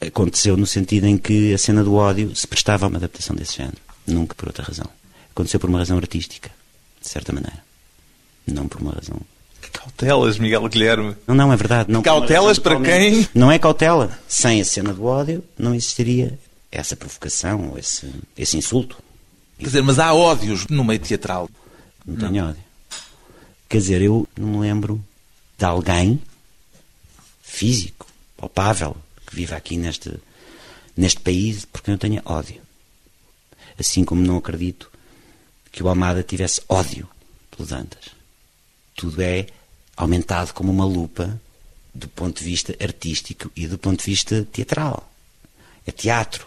Aconteceu 0.00 0.56
no 0.56 0.66
sentido 0.66 1.06
em 1.06 1.16
que 1.16 1.54
a 1.54 1.58
cena 1.58 1.84
do 1.84 1.94
ódio 1.94 2.34
se 2.34 2.48
prestava 2.48 2.86
a 2.86 2.88
uma 2.88 2.98
adaptação 2.98 3.36
desse 3.36 3.58
género. 3.58 3.78
Nunca 4.04 4.34
por 4.34 4.48
outra 4.48 4.64
razão. 4.64 4.90
Aconteceu 5.30 5.60
por 5.60 5.70
uma 5.70 5.78
razão 5.78 5.98
artística, 5.98 6.50
de 7.00 7.08
certa 7.08 7.32
maneira. 7.32 7.62
Não 8.44 8.66
por 8.66 8.80
uma 8.80 8.90
razão 8.90 9.20
Cautelas, 9.68 10.38
Miguel 10.38 10.68
Guilherme. 10.68 11.16
Não, 11.26 11.34
não, 11.34 11.52
é 11.52 11.56
verdade. 11.56 11.92
Não 11.92 12.02
Cautelas 12.02 12.58
para 12.58 12.80
quem? 12.80 13.28
Não 13.34 13.50
é 13.50 13.58
cautela. 13.58 14.18
Sem 14.28 14.60
a 14.60 14.64
cena 14.64 14.92
do 14.94 15.04
ódio 15.04 15.44
não 15.58 15.74
existiria 15.74 16.38
essa 16.70 16.96
provocação, 16.96 17.74
esse, 17.76 18.10
esse 18.36 18.56
insulto. 18.56 18.96
Quer 19.58 19.66
dizer, 19.66 19.82
mas 19.82 19.98
há 19.98 20.14
ódios 20.14 20.66
no 20.68 20.84
meio 20.84 21.00
teatral. 21.00 21.48
Não, 22.06 22.14
não 22.16 22.28
tenho 22.30 22.48
ódio. 22.48 22.64
Quer 23.68 23.78
dizer, 23.78 24.02
eu 24.02 24.26
não 24.38 24.48
me 24.48 24.58
lembro 24.58 25.04
de 25.58 25.64
alguém 25.64 26.20
físico, 27.42 28.06
palpável, 28.36 28.96
que 29.26 29.36
viva 29.36 29.56
aqui 29.56 29.76
neste, 29.76 30.12
neste 30.96 31.20
país 31.20 31.64
porque 31.66 31.90
eu 31.90 31.98
tenha 31.98 32.22
ódio. 32.24 32.60
Assim 33.78 34.04
como 34.04 34.22
não 34.22 34.38
acredito 34.38 34.90
que 35.70 35.82
o 35.82 35.88
Almada 35.88 36.22
tivesse 36.22 36.62
ódio 36.68 37.08
pelos 37.50 37.72
Antas. 37.72 38.19
Tudo 39.00 39.22
é 39.22 39.46
aumentado 39.96 40.52
como 40.52 40.70
uma 40.70 40.84
lupa 40.84 41.40
do 41.94 42.06
ponto 42.06 42.40
de 42.40 42.44
vista 42.44 42.76
artístico 42.78 43.50
e 43.56 43.66
do 43.66 43.78
ponto 43.78 44.04
de 44.04 44.10
vista 44.10 44.46
teatral. 44.52 45.10
É 45.86 45.90
teatro. 45.90 46.46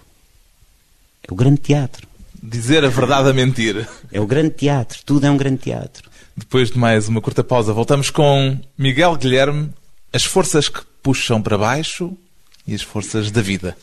É 1.27 1.33
o 1.33 1.35
grande 1.35 1.59
teatro. 1.61 2.07
Dizer 2.43 2.85
a 2.85 2.89
verdade 2.89 3.27
a 3.27 3.33
mentir. 3.33 3.89
É 4.11 4.21
o 4.21 4.27
grande 4.27 4.51
teatro. 4.51 4.99
Tudo 5.03 5.25
é 5.25 5.31
um 5.31 5.37
grande 5.37 5.63
teatro. 5.63 6.07
Depois 6.37 6.69
de 6.69 6.77
mais 6.77 7.07
uma 7.07 7.21
curta 7.21 7.43
pausa, 7.43 7.73
voltamos 7.73 8.11
com 8.11 8.59
Miguel 8.77 9.15
Guilherme, 9.15 9.71
as 10.13 10.23
forças 10.23 10.69
que 10.69 10.81
puxam 11.01 11.41
para 11.41 11.57
baixo 11.57 12.15
e 12.67 12.75
as 12.75 12.83
forças 12.83 13.31
da 13.31 13.41
vida. 13.41 13.75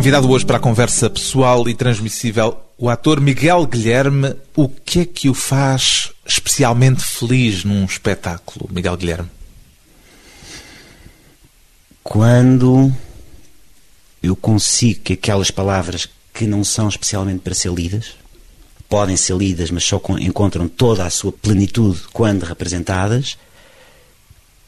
Convidado 0.00 0.30
hoje 0.30 0.46
para 0.46 0.56
a 0.56 0.60
conversa 0.60 1.10
pessoal 1.10 1.68
e 1.68 1.74
transmissível, 1.74 2.58
o 2.78 2.88
ator 2.88 3.20
Miguel 3.20 3.66
Guilherme. 3.66 4.34
O 4.56 4.66
que 4.66 5.00
é 5.00 5.04
que 5.04 5.28
o 5.28 5.34
faz 5.34 6.10
especialmente 6.24 7.04
feliz 7.04 7.64
num 7.64 7.84
espetáculo, 7.84 8.66
Miguel 8.72 8.96
Guilherme? 8.96 9.28
Quando 12.02 12.90
eu 14.22 14.34
consigo 14.34 15.00
que 15.00 15.12
aquelas 15.12 15.50
palavras 15.50 16.08
que 16.32 16.46
não 16.46 16.64
são 16.64 16.88
especialmente 16.88 17.40
para 17.40 17.54
ser 17.54 17.70
lidas, 17.70 18.14
podem 18.88 19.18
ser 19.18 19.36
lidas, 19.36 19.70
mas 19.70 19.84
só 19.84 20.00
encontram 20.18 20.66
toda 20.66 21.04
a 21.04 21.10
sua 21.10 21.30
plenitude 21.30 22.00
quando 22.10 22.44
representadas, 22.44 23.36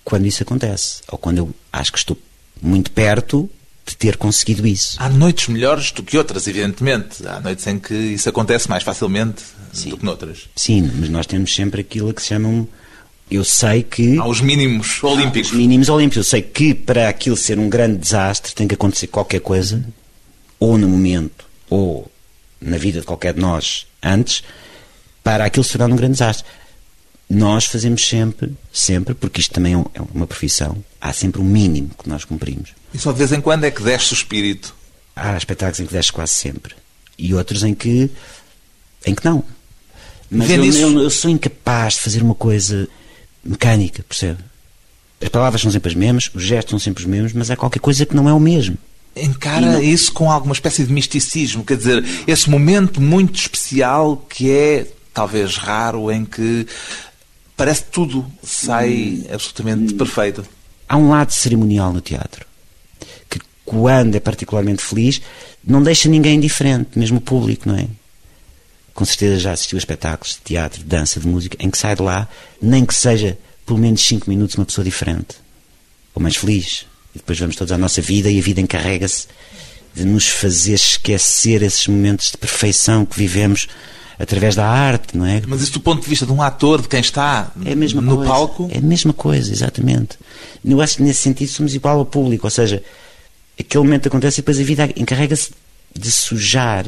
quando 0.04 0.26
isso 0.26 0.42
acontece. 0.42 1.00
Ou 1.10 1.16
quando 1.16 1.38
eu 1.38 1.54
acho 1.72 1.90
que 1.90 1.96
estou 1.96 2.18
muito 2.60 2.90
perto 2.90 3.48
de 3.84 3.96
ter 3.96 4.16
conseguido 4.16 4.66
isso. 4.66 4.96
Há 4.98 5.08
noites 5.08 5.48
melhores 5.48 5.90
do 5.92 6.02
que 6.02 6.16
outras, 6.16 6.46
evidentemente. 6.46 7.26
Há 7.26 7.40
noites 7.40 7.66
em 7.66 7.78
que 7.78 7.94
isso 7.94 8.28
acontece 8.28 8.68
mais 8.68 8.82
facilmente 8.82 9.42
Sim. 9.72 9.90
do 9.90 9.96
que 9.96 10.04
noutras. 10.04 10.48
Sim, 10.54 10.90
mas 10.98 11.08
nós 11.08 11.26
temos 11.26 11.54
sempre 11.54 11.80
aquilo 11.80 12.12
que 12.12 12.22
se 12.22 12.28
chama 12.28 12.66
Eu 13.30 13.44
sei 13.44 13.82
que. 13.82 14.18
Há 14.18 14.26
os 14.26 14.40
mínimos 14.40 15.02
olímpicos. 15.02 15.50
Há 15.50 15.52
os 15.52 15.58
mínimos 15.58 15.88
olímpicos. 15.88 16.16
Eu 16.18 16.24
sei 16.24 16.42
que 16.42 16.74
para 16.74 17.08
aquilo 17.08 17.36
ser 17.36 17.58
um 17.58 17.68
grande 17.68 17.98
desastre 17.98 18.54
tem 18.54 18.68
que 18.68 18.74
acontecer 18.74 19.08
qualquer 19.08 19.40
coisa, 19.40 19.84
ou 20.60 20.78
no 20.78 20.88
momento, 20.88 21.44
ou 21.68 22.10
na 22.60 22.78
vida 22.78 23.00
de 23.00 23.06
qualquer 23.06 23.34
de 23.34 23.40
nós 23.40 23.86
antes, 24.02 24.44
para 25.24 25.44
aquilo 25.44 25.64
se 25.64 25.72
tornar 25.72 25.92
um 25.92 25.96
grande 25.96 26.12
desastre 26.12 26.46
nós 27.34 27.64
fazemos 27.66 28.06
sempre, 28.06 28.52
sempre, 28.72 29.14
porque 29.14 29.40
isto 29.40 29.52
também 29.54 29.74
é, 29.74 29.78
é 29.94 30.02
uma 30.14 30.26
profissão, 30.26 30.82
há 31.00 31.12
sempre 31.12 31.40
um 31.40 31.44
mínimo 31.44 31.90
que 32.02 32.08
nós 32.08 32.24
cumprimos. 32.24 32.70
E 32.92 32.98
só 32.98 33.12
de 33.12 33.18
vez 33.18 33.32
em 33.32 33.40
quando 33.40 33.64
é 33.64 33.70
que 33.70 33.82
desce 33.82 34.12
o 34.12 34.14
espírito? 34.16 34.74
Há 35.16 35.36
espetáculos 35.36 35.80
em 35.80 35.86
que 35.86 35.92
desce 35.92 36.12
quase 36.12 36.32
sempre. 36.32 36.74
E 37.18 37.34
outros 37.34 37.62
em 37.62 37.74
que, 37.74 38.10
em 39.06 39.14
que 39.14 39.24
não. 39.24 39.42
Mas 40.30 40.48
eu, 40.50 40.56
eu- 40.80 41.00
eu 41.02 41.10
sou 41.10 41.30
incapaz 41.30 41.94
de 41.94 42.00
fazer 42.00 42.22
uma 42.22 42.34
coisa 42.34 42.88
mecânica, 43.44 44.02
percebe? 44.08 44.38
As 45.20 45.28
palavras 45.28 45.60
são 45.62 45.70
sempre 45.70 45.90
as 45.90 45.94
mesmas, 45.94 46.30
os 46.34 46.42
gestos 46.42 46.70
são 46.70 46.78
sempre 46.78 47.02
os 47.02 47.08
mesmos, 47.08 47.32
mas 47.32 47.50
há 47.50 47.56
qualquer 47.56 47.78
coisa 47.80 48.04
que 48.06 48.14
não 48.16 48.28
é 48.28 48.32
o 48.32 48.40
mesmo. 48.40 48.76
Encara 49.14 49.72
não- 49.72 49.82
isso 49.82 50.10
com 50.12 50.30
alguma 50.30 50.52
espécie 50.54 50.84
de 50.84 50.92
misticismo, 50.92 51.62
quer 51.64 51.76
dizer, 51.76 52.02
esse 52.26 52.48
momento 52.50 53.00
muito 53.00 53.38
especial 53.38 54.16
que 54.28 54.50
é 54.50 54.86
talvez 55.12 55.56
raro 55.56 56.10
em 56.10 56.24
que 56.24 56.66
parece 57.56 57.84
que 57.84 57.90
tudo 57.90 58.26
sai 58.42 59.24
absolutamente 59.32 59.94
perfeito. 59.94 60.44
Há 60.88 60.96
um 60.96 61.10
lado 61.10 61.32
cerimonial 61.32 61.92
no 61.92 62.00
teatro 62.00 62.46
que, 63.28 63.40
quando 63.64 64.14
é 64.14 64.20
particularmente 64.20 64.82
feliz, 64.82 65.20
não 65.64 65.82
deixa 65.82 66.08
ninguém 66.08 66.36
indiferente, 66.36 66.98
mesmo 66.98 67.18
o 67.18 67.20
público, 67.20 67.68
não 67.68 67.76
é? 67.76 67.86
Com 68.94 69.04
certeza 69.04 69.38
já 69.38 69.52
assistiu 69.52 69.76
a 69.76 69.80
espetáculos 69.80 70.34
de 70.34 70.40
teatro, 70.42 70.80
de 70.80 70.84
dança, 70.84 71.18
de 71.18 71.26
música, 71.26 71.56
em 71.58 71.70
que 71.70 71.78
sai 71.78 71.96
de 71.96 72.02
lá, 72.02 72.28
nem 72.60 72.84
que 72.84 72.94
seja 72.94 73.38
pelo 73.64 73.78
menos 73.78 74.02
5 74.02 74.28
minutos, 74.28 74.56
uma 74.56 74.66
pessoa 74.66 74.84
diferente 74.84 75.36
ou 76.14 76.22
mais 76.22 76.36
feliz. 76.36 76.86
E 77.14 77.18
depois 77.18 77.38
vamos 77.38 77.56
todos 77.56 77.72
à 77.72 77.78
nossa 77.78 78.00
vida 78.00 78.30
e 78.30 78.38
a 78.38 78.42
vida 78.42 78.60
encarrega-se 78.60 79.26
de 79.94 80.04
nos 80.04 80.28
fazer 80.28 80.74
esquecer 80.74 81.62
esses 81.62 81.86
momentos 81.86 82.30
de 82.30 82.38
perfeição 82.38 83.04
que 83.04 83.16
vivemos 83.16 83.68
através 84.22 84.54
da 84.54 84.64
arte, 84.64 85.18
não 85.18 85.26
é? 85.26 85.42
Mas 85.48 85.62
isso 85.62 85.72
do 85.72 85.80
ponto 85.80 86.00
de 86.00 86.08
vista 86.08 86.24
de 86.24 86.30
um 86.30 86.40
ator, 86.40 86.80
de 86.80 86.86
quem 86.86 87.00
está 87.00 87.50
É 87.64 87.74
no 87.74 88.16
coisa. 88.16 88.30
palco, 88.30 88.68
É 88.70 88.78
a 88.78 88.80
mesma 88.80 89.12
coisa, 89.12 89.52
exatamente. 89.52 90.16
Eu 90.64 90.80
acho 90.80 90.96
que 90.98 91.02
nesse 91.02 91.20
sentido 91.20 91.48
somos 91.48 91.74
igual 91.74 91.98
ao 91.98 92.06
público, 92.06 92.46
ou 92.46 92.50
seja, 92.50 92.80
aquele 93.58 93.82
momento 93.82 94.06
acontece 94.06 94.38
e 94.38 94.42
depois 94.42 94.60
a 94.60 94.62
vida 94.62 94.88
encarrega-se 94.96 95.50
de 95.98 96.10
sujar 96.12 96.86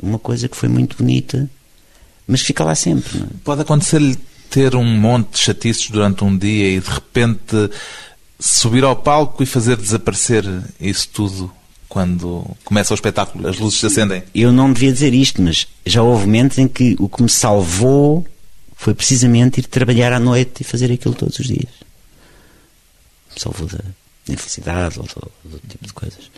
uma 0.00 0.18
coisa 0.18 0.48
que 0.48 0.56
foi 0.56 0.68
muito 0.68 0.96
bonita, 0.96 1.50
mas 2.26 2.40
fica 2.40 2.62
lá 2.62 2.76
sempre. 2.76 3.18
É? 3.18 3.24
pode 3.42 3.62
acontecer-lhe 3.62 4.16
ter 4.48 4.76
um 4.76 4.84
monte 4.84 5.32
de 5.32 5.38
chatices 5.40 5.90
durante 5.90 6.22
um 6.22 6.36
dia 6.38 6.76
e 6.76 6.80
de 6.80 6.88
repente 6.88 7.68
subir 8.38 8.84
ao 8.84 8.94
palco 8.94 9.42
e 9.42 9.46
fazer 9.46 9.76
desaparecer 9.76 10.44
isso 10.80 11.08
tudo 11.12 11.52
quando 11.90 12.46
começa 12.64 12.94
o 12.94 12.96
espetáculo, 12.96 13.48
as 13.48 13.58
luzes 13.58 13.80
se 13.80 13.86
acendem. 13.86 14.22
Eu 14.32 14.52
não 14.52 14.72
devia 14.72 14.92
dizer 14.92 15.12
isto, 15.12 15.42
mas 15.42 15.66
já 15.84 16.00
houve 16.00 16.24
momentos 16.24 16.56
em 16.56 16.68
que 16.68 16.94
o 17.00 17.08
que 17.08 17.20
me 17.20 17.28
salvou 17.28 18.24
foi 18.76 18.94
precisamente 18.94 19.58
ir 19.58 19.64
trabalhar 19.64 20.12
à 20.12 20.20
noite 20.20 20.60
e 20.60 20.64
fazer 20.64 20.92
aquilo 20.92 21.16
todos 21.16 21.40
os 21.40 21.48
dias. 21.48 21.72
Me 23.34 23.40
salvou 23.40 23.66
da 23.66 23.80
infelicidade 24.28 25.00
ou 25.00 25.04
do, 25.04 25.32
do 25.50 25.58
tipo 25.66 25.84
de 25.84 25.92
coisas. 25.92 26.30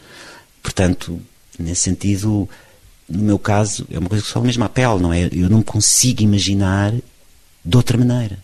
Portanto, 0.63 1.21
nesse 1.59 1.83
sentido, 1.83 2.49
no 3.07 3.23
meu 3.23 3.39
caso, 3.39 3.87
é 3.91 3.99
uma 3.99 4.09
coisa 4.09 4.25
que 4.25 4.31
só 4.31 4.41
mesmo 4.41 4.65
à 4.65 4.71
pele, 4.71 5.01
não 5.01 5.13
é? 5.13 5.29
Eu 5.33 5.51
não 5.51 5.63
consigo 5.63 6.23
imaginar 6.23 6.95
de 7.63 7.77
outra 7.77 7.99
maneira, 7.99 8.39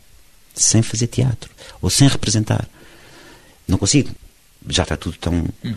sem 0.54 0.82
fazer 0.82 1.06
teatro 1.06 1.50
ou 1.80 1.88
sem 1.88 2.06
representar. 2.06 2.68
Não 3.66 3.78
consigo. 3.78 4.10
Já 4.68 4.82
está 4.82 4.94
tudo 4.94 5.16
tão. 5.16 5.42
tão 5.62 5.74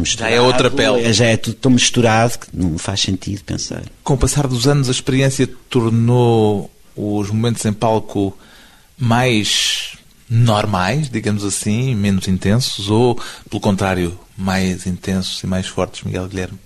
misturado, 0.00 0.34
é 0.34 0.40
outra 0.40 0.70
pele. 0.70 1.12
Já 1.12 1.26
é 1.26 1.36
tudo 1.36 1.54
tão 1.54 1.72
misturado 1.72 2.38
que 2.38 2.46
não 2.52 2.78
faz 2.78 3.00
sentido 3.00 3.42
pensar. 3.44 3.82
Com 4.02 4.14
o 4.14 4.18
passar 4.18 4.46
dos 4.46 4.66
anos, 4.66 4.88
a 4.88 4.92
experiência 4.92 5.48
tornou 5.68 6.70
os 6.96 7.30
momentos 7.30 7.64
em 7.64 7.72
palco 7.72 8.36
mais 8.98 9.96
normais, 10.28 11.10
digamos 11.10 11.44
assim, 11.44 11.94
menos 11.94 12.26
intensos, 12.28 12.88
ou, 12.88 13.20
pelo 13.50 13.60
contrário, 13.60 14.18
mais 14.36 14.86
intensos 14.86 15.42
e 15.42 15.46
mais 15.46 15.66
fortes, 15.66 16.02
Miguel 16.02 16.28
Guilherme? 16.28 16.58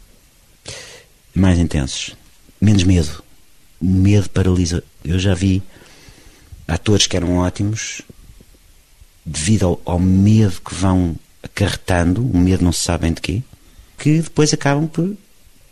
mais 1.37 1.59
intensos, 1.59 2.17
menos 2.61 2.83
medo. 2.83 3.23
O 3.79 3.87
medo 3.87 4.31
paralisa. 4.31 4.83
Eu 5.05 5.19
já 5.19 5.35
vi 5.35 5.62
atores 6.67 7.07
que 7.07 7.17
eram 7.17 7.37
ótimos 7.37 8.01
devido 9.25 9.67
ao, 9.67 9.81
ao 9.85 9.99
medo 9.99 10.61
que 10.62 10.75
vão 10.75 11.15
acarretando, 11.47 12.23
o 12.23 12.37
medo 12.37 12.65
não 12.65 12.73
se 12.73 12.81
sabem 12.81 13.13
de 13.13 13.21
quê, 13.21 13.43
que 13.99 14.21
depois 14.21 14.53
acabam 14.53 14.87
por 14.87 15.17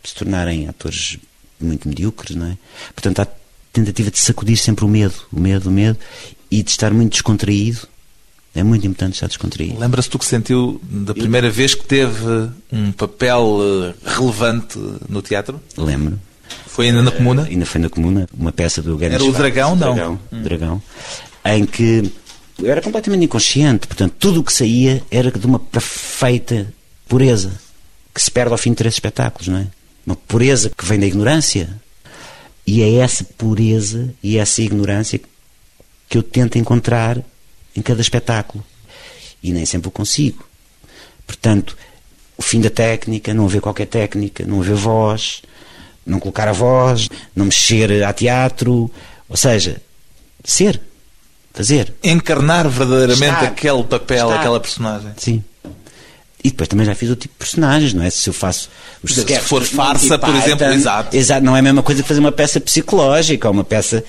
se 0.03 0.15
tornarem 0.15 0.67
atores 0.67 1.17
muito 1.59 1.87
medíocres, 1.87 2.35
não 2.35 2.47
é? 2.47 2.57
Portanto, 2.93 3.19
há 3.19 3.27
tentativa 3.71 4.09
de 4.09 4.19
sacudir 4.19 4.57
sempre 4.57 4.85
o 4.85 4.87
medo, 4.87 5.15
o 5.31 5.39
medo, 5.39 5.69
o 5.69 5.71
medo, 5.71 5.97
e 6.49 6.63
de 6.63 6.69
estar 6.69 6.93
muito 6.93 7.13
descontraído. 7.13 7.87
É 8.53 8.63
muito 8.63 8.87
importante 8.87 9.15
estar 9.15 9.27
descontraído. 9.27 9.77
Lembra-se 9.77 10.09
do 10.09 10.17
que 10.17 10.25
sentiu 10.25 10.79
da 10.83 11.13
primeira 11.13 11.49
vez 11.49 11.75
que 11.75 11.85
teve 11.85 12.49
um 12.71 12.89
papel 12.93 13.59
eh, 13.61 13.93
relevante 14.05 14.79
no 15.09 15.21
teatro? 15.21 15.61
Lembro. 15.75 16.17
Foi 16.65 16.87
ainda 16.87 17.01
na 17.01 17.11
comuna? 17.11 17.43
Ainda 17.43 17.65
foi 17.65 17.81
na 17.81 17.89
comuna, 17.89 18.29
uma 18.37 18.53
peça 18.53 18.81
do 18.81 18.91
Eugênio 18.91 19.15
Era 19.15 19.23
o 19.25 19.33
Dragão, 19.33 19.75
não? 19.75 19.93
Dragão, 19.93 20.19
Dragão, 20.31 20.83
em 21.43 21.65
que 21.65 22.09
eu 22.59 22.71
era 22.71 22.81
completamente 22.81 23.25
inconsciente, 23.25 23.87
portanto, 23.87 24.15
tudo 24.17 24.39
o 24.39 24.43
que 24.43 24.53
saía 24.53 25.03
era 25.11 25.31
de 25.31 25.45
uma 25.45 25.59
perfeita 25.59 26.73
pureza, 27.07 27.59
que 28.13 28.21
se 28.21 28.31
perde 28.31 28.51
ao 28.51 28.57
fim 28.57 28.71
de 28.71 28.77
três 28.77 28.93
espetáculos, 28.93 29.47
não 29.47 29.59
é? 29.59 29.67
Uma 30.05 30.15
pureza 30.15 30.69
que 30.69 30.85
vem 30.85 30.99
da 30.99 31.05
ignorância. 31.05 31.69
E 32.65 32.81
é 32.81 32.95
essa 32.95 33.23
pureza 33.23 34.13
e 34.23 34.37
essa 34.37 34.61
ignorância 34.61 35.19
que 36.07 36.17
eu 36.17 36.23
tento 36.23 36.57
encontrar 36.57 37.21
em 37.75 37.81
cada 37.81 38.01
espetáculo. 38.01 38.63
E 39.43 39.51
nem 39.51 39.65
sempre 39.65 39.89
o 39.89 39.91
consigo. 39.91 40.47
Portanto, 41.27 41.77
o 42.37 42.41
fim 42.41 42.61
da 42.61 42.69
técnica, 42.69 43.33
não 43.33 43.45
haver 43.45 43.61
qualquer 43.61 43.87
técnica, 43.87 44.45
não 44.45 44.61
haver 44.61 44.75
voz, 44.75 45.41
não 46.05 46.19
colocar 46.19 46.47
a 46.47 46.53
voz, 46.53 47.09
não 47.35 47.45
mexer 47.45 48.03
a 48.03 48.13
teatro, 48.13 48.89
ou 49.27 49.37
seja, 49.37 49.81
ser, 50.43 50.79
fazer. 51.55 51.93
Encarnar 52.03 52.69
verdadeiramente 52.69 53.33
Estar. 53.33 53.45
aquele 53.45 53.83
papel, 53.83 54.27
Estar. 54.27 54.39
aquela 54.39 54.59
personagem. 54.59 55.11
Sim. 55.17 55.43
E 56.43 56.49
depois 56.51 56.67
também 56.67 56.85
já 56.85 56.93
fiz 56.93 57.09
o 57.09 57.15
tipo 57.15 57.33
de 57.33 57.39
personagens, 57.39 57.93
não 57.93 58.03
é? 58.03 58.09
Se 58.11 58.29
eu 58.29 58.33
faço 58.33 58.69
os 59.01 59.15
Se 59.15 59.39
for 59.39 59.63
farsa, 59.63 60.19
por 60.19 60.29
exemplo, 60.29 60.59
Python, 60.59 60.73
exato. 60.73 61.17
Exato, 61.17 61.43
não 61.43 61.55
é 61.55 61.59
a 61.59 61.63
mesma 61.63 61.81
coisa 61.81 62.03
que 62.03 62.07
fazer 62.07 62.19
uma 62.19 62.31
peça 62.31 62.59
psicológica, 62.59 63.47
ou 63.47 63.53
uma 63.53 63.63
peça 63.63 64.03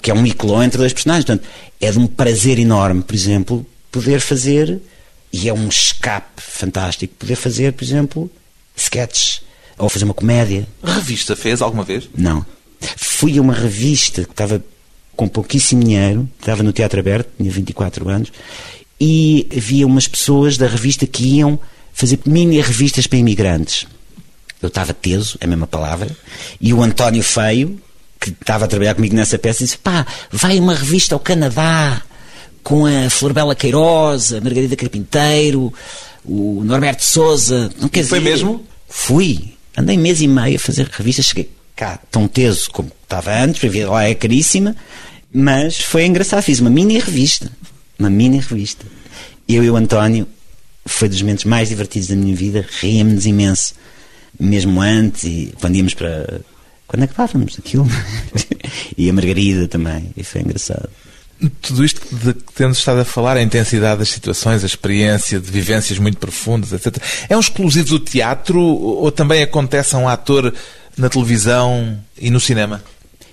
que 0.00 0.10
é 0.10 0.14
um 0.14 0.22
micló 0.22 0.62
entre 0.62 0.78
dois 0.78 0.94
personagens. 0.94 1.26
Portanto, 1.26 1.46
é 1.80 1.90
de 1.90 1.98
um 1.98 2.06
prazer 2.06 2.58
enorme, 2.58 3.02
por 3.02 3.14
exemplo, 3.14 3.66
poder 3.92 4.20
fazer, 4.20 4.80
e 5.32 5.48
é 5.48 5.52
um 5.52 5.68
escape 5.68 6.40
fantástico, 6.40 7.14
poder 7.18 7.36
fazer, 7.36 7.72
por 7.74 7.84
exemplo, 7.84 8.30
sketches, 8.76 9.42
ou 9.76 9.88
fazer 9.90 10.04
uma 10.06 10.14
comédia. 10.14 10.66
Revista 10.82 11.36
fez 11.36 11.60
alguma 11.60 11.84
vez? 11.84 12.08
Não. 12.16 12.46
Fui 12.96 13.36
a 13.36 13.42
uma 13.42 13.52
revista 13.52 14.24
que 14.24 14.30
estava 14.30 14.62
com 15.16 15.28
pouquíssimo 15.28 15.82
dinheiro, 15.84 16.28
estava 16.40 16.62
no 16.62 16.72
Teatro 16.72 16.98
Aberto, 17.00 17.28
tinha 17.36 17.50
24 17.50 18.08
anos, 18.08 18.32
e 19.00 19.46
havia 19.56 19.86
umas 19.86 20.06
pessoas 20.08 20.56
da 20.56 20.66
revista 20.66 21.06
que 21.06 21.24
iam 21.38 21.58
fazer 21.92 22.18
mini 22.26 22.60
revistas 22.60 23.06
para 23.06 23.18
imigrantes. 23.18 23.86
Eu 24.62 24.68
estava 24.68 24.94
teso, 24.94 25.36
é 25.40 25.44
a 25.44 25.48
mesma 25.48 25.66
palavra, 25.66 26.10
e 26.60 26.72
o 26.72 26.82
António 26.82 27.22
Feio, 27.22 27.80
que 28.20 28.30
estava 28.30 28.64
a 28.64 28.68
trabalhar 28.68 28.94
comigo 28.94 29.14
nessa 29.14 29.38
peça, 29.38 29.62
disse: 29.64 29.76
pá, 29.78 30.06
vai 30.32 30.58
uma 30.58 30.74
revista 30.74 31.14
ao 31.14 31.20
Canadá 31.20 32.00
com 32.62 32.86
a 32.86 33.10
Florbela 33.10 33.54
Queiroz, 33.54 34.32
a 34.32 34.40
Margarida 34.40 34.74
Carpinteiro, 34.76 35.72
o 36.24 36.62
Norberto 36.64 37.04
Souza. 37.04 37.70
Não 37.78 37.88
quer 37.90 38.04
Foi 38.04 38.18
dizer- 38.20 38.30
mesmo? 38.30 38.64
Fui. 38.88 39.52
Andei 39.76 39.98
mês 39.98 40.22
e 40.22 40.28
meio 40.28 40.56
a 40.56 40.58
fazer 40.58 40.88
revistas. 40.90 41.26
Cheguei 41.26 41.50
cá 41.76 41.98
tão 42.10 42.26
teso 42.26 42.70
como 42.70 42.90
estava 43.14 43.32
antes, 43.32 43.64
a 43.64 43.68
vida 43.68 43.90
lá 43.90 44.04
é 44.04 44.14
caríssima, 44.14 44.74
mas 45.32 45.78
foi 45.78 46.04
engraçado. 46.04 46.42
Fiz 46.42 46.60
uma 46.60 46.70
mini 46.70 46.98
revista. 46.98 47.50
Uma 47.98 48.10
mini 48.10 48.38
revista. 48.38 48.84
Eu 49.48 49.62
e 49.62 49.70
o 49.70 49.76
António, 49.76 50.26
foi 50.86 51.08
dos 51.08 51.20
momentos 51.22 51.44
mais 51.44 51.68
divertidos 51.68 52.08
da 52.08 52.16
minha 52.16 52.34
vida, 52.34 52.66
ríamos 52.80 53.26
imenso. 53.26 53.74
Mesmo 54.38 54.80
antes, 54.80 55.24
e 55.24 55.54
quando 55.60 55.76
íamos 55.76 55.94
para. 55.94 56.40
Quando 56.88 57.04
acabávamos 57.04 57.56
aquilo. 57.58 57.86
e 58.98 59.08
a 59.08 59.12
Margarida 59.12 59.68
também, 59.68 60.10
e 60.16 60.24
foi 60.24 60.40
engraçado. 60.40 60.88
Tudo 61.60 61.84
isto 61.84 62.00
de 62.14 62.32
que 62.32 62.52
temos 62.54 62.78
estado 62.78 63.00
a 63.00 63.04
falar, 63.04 63.36
a 63.36 63.42
intensidade 63.42 63.98
das 63.98 64.08
situações, 64.08 64.62
a 64.62 64.66
experiência 64.66 65.38
de 65.38 65.50
vivências 65.50 65.98
muito 65.98 66.16
profundas, 66.18 66.72
etc. 66.72 66.96
É 67.28 67.36
um 67.36 67.40
exclusivo 67.40 67.88
do 67.90 68.00
teatro 68.00 68.60
ou 68.60 69.10
também 69.12 69.42
acontece 69.42 69.94
a 69.94 69.98
um 69.98 70.08
ator 70.08 70.52
na 70.96 71.08
televisão 71.08 71.98
e 72.16 72.30
no 72.30 72.40
cinema? 72.40 72.82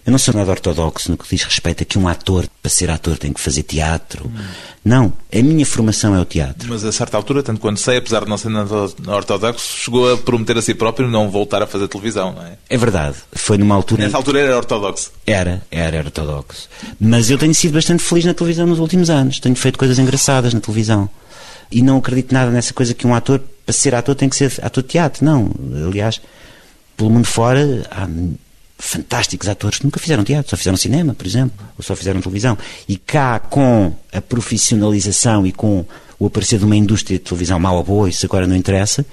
Eu 0.05 0.11
não 0.11 0.17
sou 0.17 0.33
nada 0.33 0.49
ortodoxo 0.49 1.11
no 1.11 1.17
que 1.17 1.27
diz 1.29 1.43
respeito 1.43 1.83
a 1.83 1.85
que 1.85 1.99
um 1.99 2.07
ator, 2.07 2.47
para 2.61 2.69
ser 2.69 2.89
ator, 2.89 3.17
tem 3.17 3.31
que 3.31 3.39
fazer 3.39 3.61
teatro. 3.63 4.31
Não. 4.83 5.13
A 5.31 5.41
minha 5.43 5.65
formação 5.65 6.15
é 6.15 6.19
o 6.19 6.25
teatro. 6.25 6.67
Mas 6.69 6.83
a 6.83 6.91
certa 6.91 7.17
altura, 7.17 7.43
tanto 7.43 7.61
quanto 7.61 7.79
sei, 7.79 7.97
apesar 7.97 8.23
de 8.23 8.29
não 8.29 8.37
ser 8.37 8.49
nada 8.49 8.89
ortodoxo, 9.07 9.77
chegou 9.77 10.11
a 10.11 10.17
prometer 10.17 10.57
a 10.57 10.61
si 10.61 10.73
próprio 10.73 11.07
não 11.07 11.29
voltar 11.29 11.61
a 11.61 11.67
fazer 11.67 11.87
televisão, 11.87 12.33
não 12.33 12.43
é? 12.43 12.57
É 12.67 12.77
verdade. 12.77 13.15
Foi 13.33 13.59
numa 13.59 13.75
altura. 13.75 14.03
Nessa 14.03 14.17
altura 14.17 14.39
era 14.39 14.57
ortodoxo. 14.57 15.11
Era, 15.27 15.61
era 15.69 15.99
ortodoxo. 15.99 16.67
Mas 16.99 17.29
eu 17.29 17.37
tenho 17.37 17.53
sido 17.53 17.73
bastante 17.73 18.01
feliz 18.01 18.25
na 18.25 18.33
televisão 18.33 18.65
nos 18.65 18.79
últimos 18.79 19.09
anos. 19.09 19.39
Tenho 19.39 19.55
feito 19.55 19.77
coisas 19.77 19.99
engraçadas 19.99 20.51
na 20.51 20.59
televisão. 20.59 21.07
E 21.71 21.81
não 21.83 21.97
acredito 21.97 22.33
nada 22.33 22.49
nessa 22.49 22.73
coisa 22.73 22.95
que 22.95 23.05
um 23.05 23.13
ator, 23.13 23.39
para 23.65 23.73
ser 23.73 23.93
ator, 23.93 24.15
tem 24.15 24.27
que 24.27 24.35
ser 24.35 24.51
ator 24.63 24.81
de 24.81 24.89
teatro. 24.89 25.23
Não. 25.23 25.51
Aliás, 25.87 26.19
pelo 26.97 27.11
mundo 27.11 27.25
fora, 27.25 27.87
há 27.91 28.07
fantásticos 28.81 29.47
atores 29.47 29.77
que 29.77 29.85
nunca 29.85 29.99
fizeram 29.99 30.23
teatro, 30.23 30.49
só 30.49 30.57
fizeram 30.57 30.75
cinema, 30.75 31.13
por 31.13 31.25
exemplo, 31.25 31.53
ou 31.77 31.83
só 31.83 31.95
fizeram 31.95 32.19
televisão. 32.19 32.57
E 32.89 32.97
cá, 32.97 33.39
com 33.39 33.93
a 34.11 34.19
profissionalização 34.19 35.45
e 35.45 35.51
com 35.51 35.85
o 36.19 36.25
aparecer 36.25 36.57
de 36.57 36.65
uma 36.65 36.75
indústria 36.75 37.17
de 37.17 37.23
televisão 37.23 37.59
mal 37.59 37.77
ou 37.77 37.83
boa, 37.83 38.09
isso 38.09 38.25
agora 38.25 38.47
não 38.47 38.55
interessa, 38.55 39.05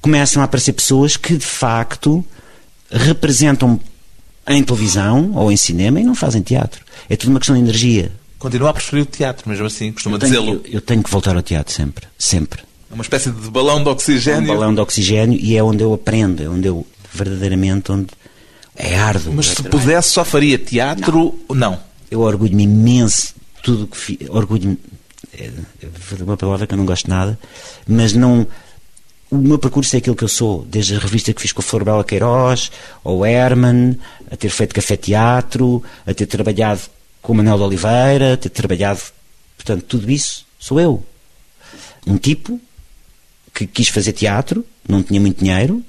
começam 0.00 0.40
a 0.40 0.44
aparecer 0.44 0.72
pessoas 0.72 1.16
que, 1.16 1.36
de 1.36 1.44
facto, 1.44 2.24
representam 2.90 3.78
em 4.46 4.62
televisão 4.62 5.32
ou 5.34 5.50
em 5.50 5.56
cinema 5.56 6.00
e 6.00 6.04
não 6.04 6.14
fazem 6.14 6.40
teatro. 6.40 6.84
É 7.10 7.16
tudo 7.16 7.30
uma 7.30 7.40
questão 7.40 7.56
de 7.56 7.62
energia. 7.62 8.12
Continua 8.38 8.70
a 8.70 8.72
preferir 8.72 9.02
o 9.02 9.06
teatro, 9.06 9.48
mesmo 9.48 9.66
assim, 9.66 9.92
costuma 9.92 10.16
dizê-lo. 10.16 10.62
Eu, 10.64 10.74
eu, 10.74 10.80
tenho 10.80 11.02
que 11.02 11.10
voltar 11.10 11.34
ao 11.34 11.42
teatro 11.42 11.72
sempre, 11.72 12.06
sempre. 12.16 12.62
É 12.90 12.94
uma 12.94 13.02
espécie 13.02 13.30
de 13.30 13.50
balão 13.50 13.82
de 13.82 13.88
oxigênio. 13.88 14.40
É 14.40 14.42
um 14.52 14.54
balão 14.54 14.74
de 14.74 14.80
oxigênio 14.80 15.38
e 15.40 15.56
é 15.56 15.62
onde 15.62 15.82
eu 15.82 15.92
aprendo, 15.92 16.42
é 16.42 16.48
onde 16.48 16.68
eu 16.68 16.86
verdadeiramente 17.12 17.92
onde 17.92 18.08
é 18.76 18.96
árduo. 18.96 19.34
Mas 19.34 19.46
se 19.46 19.62
pudesse 19.62 20.10
só 20.10 20.24
faria 20.24 20.58
teatro? 20.58 21.38
Não. 21.48 21.56
não. 21.56 21.80
Eu 22.10 22.20
orgulho-me 22.20 22.64
imenso 22.64 23.34
tudo 23.62 23.86
que 23.86 23.96
fiz. 23.96 24.18
Orgulho-me. 24.28 24.78
É, 25.38 25.50
é 25.82 26.22
uma 26.22 26.36
palavra 26.36 26.66
que 26.66 26.74
eu 26.74 26.78
não 26.78 26.84
gosto 26.84 27.08
nada, 27.08 27.38
mas 27.86 28.12
não. 28.12 28.46
O 29.30 29.38
meu 29.38 29.58
percurso 29.58 29.96
é 29.96 29.98
aquilo 29.98 30.14
que 30.14 30.24
eu 30.24 30.28
sou, 30.28 30.66
desde 30.68 30.94
a 30.94 30.98
revista 30.98 31.32
que 31.32 31.40
fiz 31.40 31.52
com 31.52 31.62
a 31.62 31.64
Flor 31.64 31.84
Bela 31.84 32.04
Queiroz, 32.04 32.70
ao 33.02 33.24
Herman, 33.24 33.98
a 34.30 34.36
ter 34.36 34.50
feito 34.50 34.74
café-teatro, 34.74 35.82
a 36.06 36.12
ter 36.12 36.26
trabalhado 36.26 36.82
com 37.22 37.32
o 37.32 37.36
Manuel 37.36 37.56
de 37.56 37.62
Oliveira, 37.62 38.34
a 38.34 38.36
ter 38.36 38.50
trabalhado. 38.50 39.00
Portanto, 39.56 39.84
tudo 39.84 40.10
isso 40.10 40.44
sou 40.58 40.78
eu. 40.78 41.02
Um 42.06 42.18
tipo 42.18 42.60
que 43.54 43.66
quis 43.66 43.88
fazer 43.88 44.12
teatro, 44.12 44.66
não 44.86 45.02
tinha 45.02 45.20
muito 45.20 45.42
dinheiro, 45.42 45.82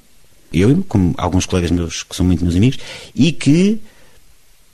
eu, 0.54 0.84
como 0.88 1.14
alguns 1.18 1.46
colegas 1.46 1.72
meus 1.72 2.04
que 2.04 2.16
são 2.16 2.26
muito 2.26 2.44
meus 2.44 2.56
amigos, 2.56 2.78
e 3.16 3.32
que 3.32 3.80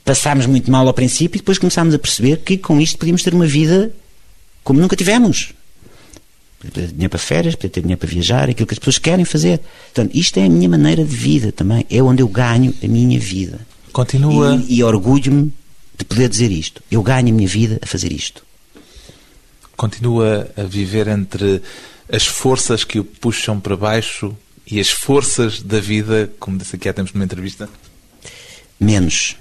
passámos 0.04 0.46
muito 0.46 0.70
mal 0.72 0.88
ao 0.88 0.94
princípio 0.94 1.38
e 1.38 1.42
depois 1.42 1.58
começámos 1.58 1.94
a 1.94 2.00
perceber 2.00 2.38
que 2.38 2.58
com 2.58 2.82
isto 2.82 2.98
podíamos 2.98 3.24
ter 3.24 3.34
uma 3.34 3.46
vida 3.46 3.94
como 4.64 4.80
nunca 4.80 4.96
tivemos. 4.96 5.54
Poder 6.60 6.72
ter 6.72 6.88
dinheiro 6.88 7.10
para 7.10 7.20
férias, 7.20 7.56
poder 7.56 7.70
ter 7.70 7.82
dinheiro 7.82 8.00
para 8.00 8.10
viajar, 8.10 8.50
aquilo 8.50 8.68
que 8.68 8.74
as 8.74 8.80
pessoas 8.80 8.98
querem 8.98 9.24
fazer. 9.24 9.60
Portanto, 9.94 10.16
isto 10.16 10.38
é 10.38 10.46
a 10.46 10.50
minha 10.50 10.68
maneira 10.68 11.06
de 11.06 11.16
vida 11.16 11.52
também. 11.52 11.86
É 11.90 12.04
onde 12.04 12.22
eu 12.22 12.28
ganho 12.28 12.74
a 12.84 12.88
minha 12.88 13.20
vida. 13.20 13.60
Continua. 13.94 14.56
E, 14.68 14.78
e 14.78 14.84
orgulho-me 14.84 15.54
de 15.98 16.06
poder 16.06 16.28
dizer 16.28 16.52
isto. 16.52 16.82
Eu 16.92 17.02
ganho 17.02 17.30
a 17.30 17.32
minha 17.32 17.48
vida 17.48 17.80
a 17.82 17.86
fazer 17.86 18.12
isto. 18.12 18.44
Continua 19.78 20.50
a 20.58 20.64
viver 20.64 21.08
entre 21.08 21.62
as 22.12 22.26
forças 22.26 22.84
que 22.84 23.00
o 23.00 23.04
puxam 23.06 23.60
para 23.60 23.78
baixo 23.78 24.36
e 24.70 24.80
as 24.80 24.90
forças 24.90 25.62
da 25.62 25.80
vida, 25.80 26.32
como 26.40 26.58
disse 26.58 26.76
aqui 26.76 26.88
há 26.88 26.94
tempos 26.94 27.14
numa 27.14 27.26
entrevista? 27.26 27.68
Menos. 28.80 29.36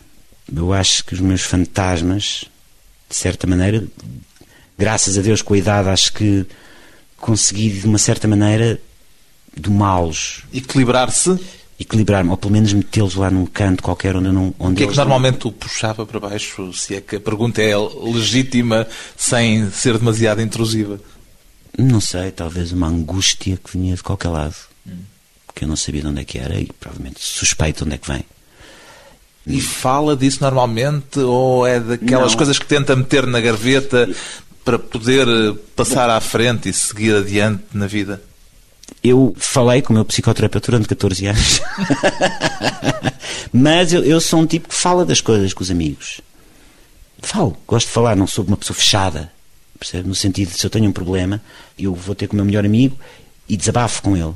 Eu 0.55 0.73
acho 0.73 1.05
que 1.05 1.12
os 1.12 1.21
meus 1.21 1.43
fantasmas, 1.43 2.47
de 3.09 3.14
certa 3.14 3.47
maneira, 3.47 3.87
graças 4.79 5.19
a 5.19 5.21
Deus 5.21 5.43
com 5.43 5.53
a 5.53 5.59
idade, 5.59 5.91
acho 5.91 6.12
que 6.14 6.47
consegui 7.19 7.69
de 7.71 7.87
uma 7.87 7.99
certa 7.99 8.27
maneira 8.27 8.81
domá-los. 9.55 10.45
Equilibrar-se? 10.53 11.38
Equilibrar-me, 11.79 12.31
ou 12.31 12.37
pelo 12.37 12.53
menos 12.53 12.73
metê-los 12.73 13.14
lá 13.14 13.31
num 13.31 13.45
canto 13.45 13.83
qualquer 13.83 14.17
onde 14.17 14.33
não. 14.33 14.55
Onde 14.59 14.73
o 14.73 14.77
que 14.77 14.85
é 14.85 14.87
que 14.87 14.97
normalmente 14.97 15.45
não... 15.45 15.51
o 15.51 15.53
puxava 15.53 16.07
para 16.07 16.19
baixo? 16.19 16.73
Se 16.73 16.97
é 16.97 17.01
que 17.01 17.17
a 17.17 17.21
pergunta 17.21 17.62
é 17.62 17.77
legítima, 17.77 18.87
sem 19.17 19.71
ser 19.71 19.99
demasiado 19.99 20.41
intrusiva? 20.41 20.99
Não 21.77 22.01
sei, 22.01 22.33
talvez 22.33 22.73
uma 22.73 22.88
angústia 22.88 23.59
que 23.62 23.79
vinha 23.79 23.95
de 23.95 24.03
qualquer 24.03 24.31
lado. 24.31 24.57
Que 25.59 25.64
eu 25.64 25.68
não 25.68 25.75
sabia 25.75 26.03
de 26.03 26.07
onde 26.07 26.21
é 26.21 26.25
que 26.25 26.38
era 26.38 26.55
e 26.55 26.66
provavelmente 26.66 27.18
suspeito 27.21 27.79
de 27.79 27.85
onde 27.88 27.94
é 27.97 27.99
que 27.99 28.07
vem. 28.07 28.25
E 29.44 29.61
fala 29.61 30.16
disso 30.16 30.38
normalmente 30.40 31.18
ou 31.18 31.66
é 31.66 31.81
daquelas 31.81 32.31
não. 32.31 32.37
coisas 32.37 32.61
que 32.61 32.64
tenta 32.64 32.94
meter 32.94 33.27
na 33.27 33.40
gaveta 33.40 34.09
para 34.64 34.79
poder 34.79 35.27
eh, 35.27 35.59
passar 35.75 36.09
à 36.11 36.21
frente 36.21 36.68
e 36.68 36.73
seguir 36.73 37.16
adiante 37.16 37.64
na 37.75 37.88
vida? 37.88 38.23
Eu 39.03 39.35
falei 39.37 39.83
com 39.83 39.92
o 39.92 39.97
meu 39.97 40.05
psicoterapeuta 40.05 40.71
durante 40.71 40.87
14 40.87 41.27
anos. 41.27 41.61
Mas 43.53 43.92
eu, 43.92 44.05
eu, 44.05 44.21
sou 44.21 44.38
um 44.38 44.47
tipo 44.47 44.68
que 44.68 44.77
fala 44.77 45.05
das 45.05 45.21
coisas 45.21 45.53
com 45.53 45.64
os 45.64 45.73
amigos. 45.73 46.21
Falo, 47.21 47.57
gosto 47.66 47.88
de 47.88 47.92
falar, 47.92 48.14
não 48.14 48.29
sou 48.29 48.44
uma 48.44 48.57
pessoa 48.57 48.77
fechada. 48.77 49.33
Percebe? 49.77 50.07
No 50.07 50.14
sentido 50.14 50.53
de 50.53 50.57
se 50.57 50.64
eu 50.64 50.71
tenho 50.71 50.88
um 50.88 50.92
problema, 50.92 51.42
eu 51.77 51.97
vou 51.97 52.14
ter 52.14 52.29
com 52.29 52.35
o 52.35 52.37
meu 52.37 52.44
melhor 52.44 52.64
amigo 52.64 52.97
e 53.49 53.57
desabafo 53.57 54.03
com 54.03 54.16
ele 54.16 54.35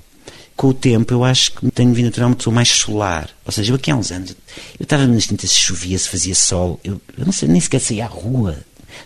com 0.62 0.68
o 0.68 0.74
tempo 0.74 1.12
eu 1.12 1.24
acho 1.24 1.50
que 1.50 1.70
tenho 1.72 1.92
vindo 1.92 2.06
a 2.06 2.12
tornar 2.12 2.28
uma 2.28 2.36
pessoa 2.36 2.54
mais 2.54 2.68
solar. 2.68 3.28
Ou 3.44 3.50
seja, 3.50 3.72
eu 3.72 3.74
aqui 3.74 3.90
há 3.90 3.96
uns 3.96 4.12
anos, 4.12 4.30
eu 4.78 4.84
estava 4.84 5.04
nas 5.08 5.26
tintas 5.26 5.50
se 5.50 5.58
chovia, 5.58 5.98
se 5.98 6.08
fazia 6.08 6.36
sol, 6.36 6.78
eu, 6.84 7.00
eu 7.18 7.24
não 7.24 7.32
sei, 7.32 7.48
nem 7.48 7.60
sequer 7.60 7.80
saía 7.80 8.04
à 8.04 8.06
rua, 8.06 8.56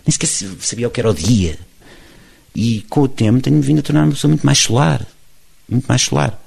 nem 0.05 0.11
sequer 0.11 0.27
sabia 0.59 0.87
o 0.87 0.91
que 0.91 0.99
era 0.99 1.09
o 1.09 1.15
dia. 1.15 1.57
E 2.53 2.81
com 2.87 3.01
o 3.01 3.07
tempo 3.07 3.41
tenho 3.41 3.59
vindo 3.59 3.79
a 3.79 3.81
tornar 3.81 4.03
uma 4.03 4.11
pessoa 4.11 4.29
muito 4.29 4.45
mais 4.45 4.59
solar. 4.59 5.03
Muito 5.67 5.87
mais 5.87 6.03
solar. 6.03 6.39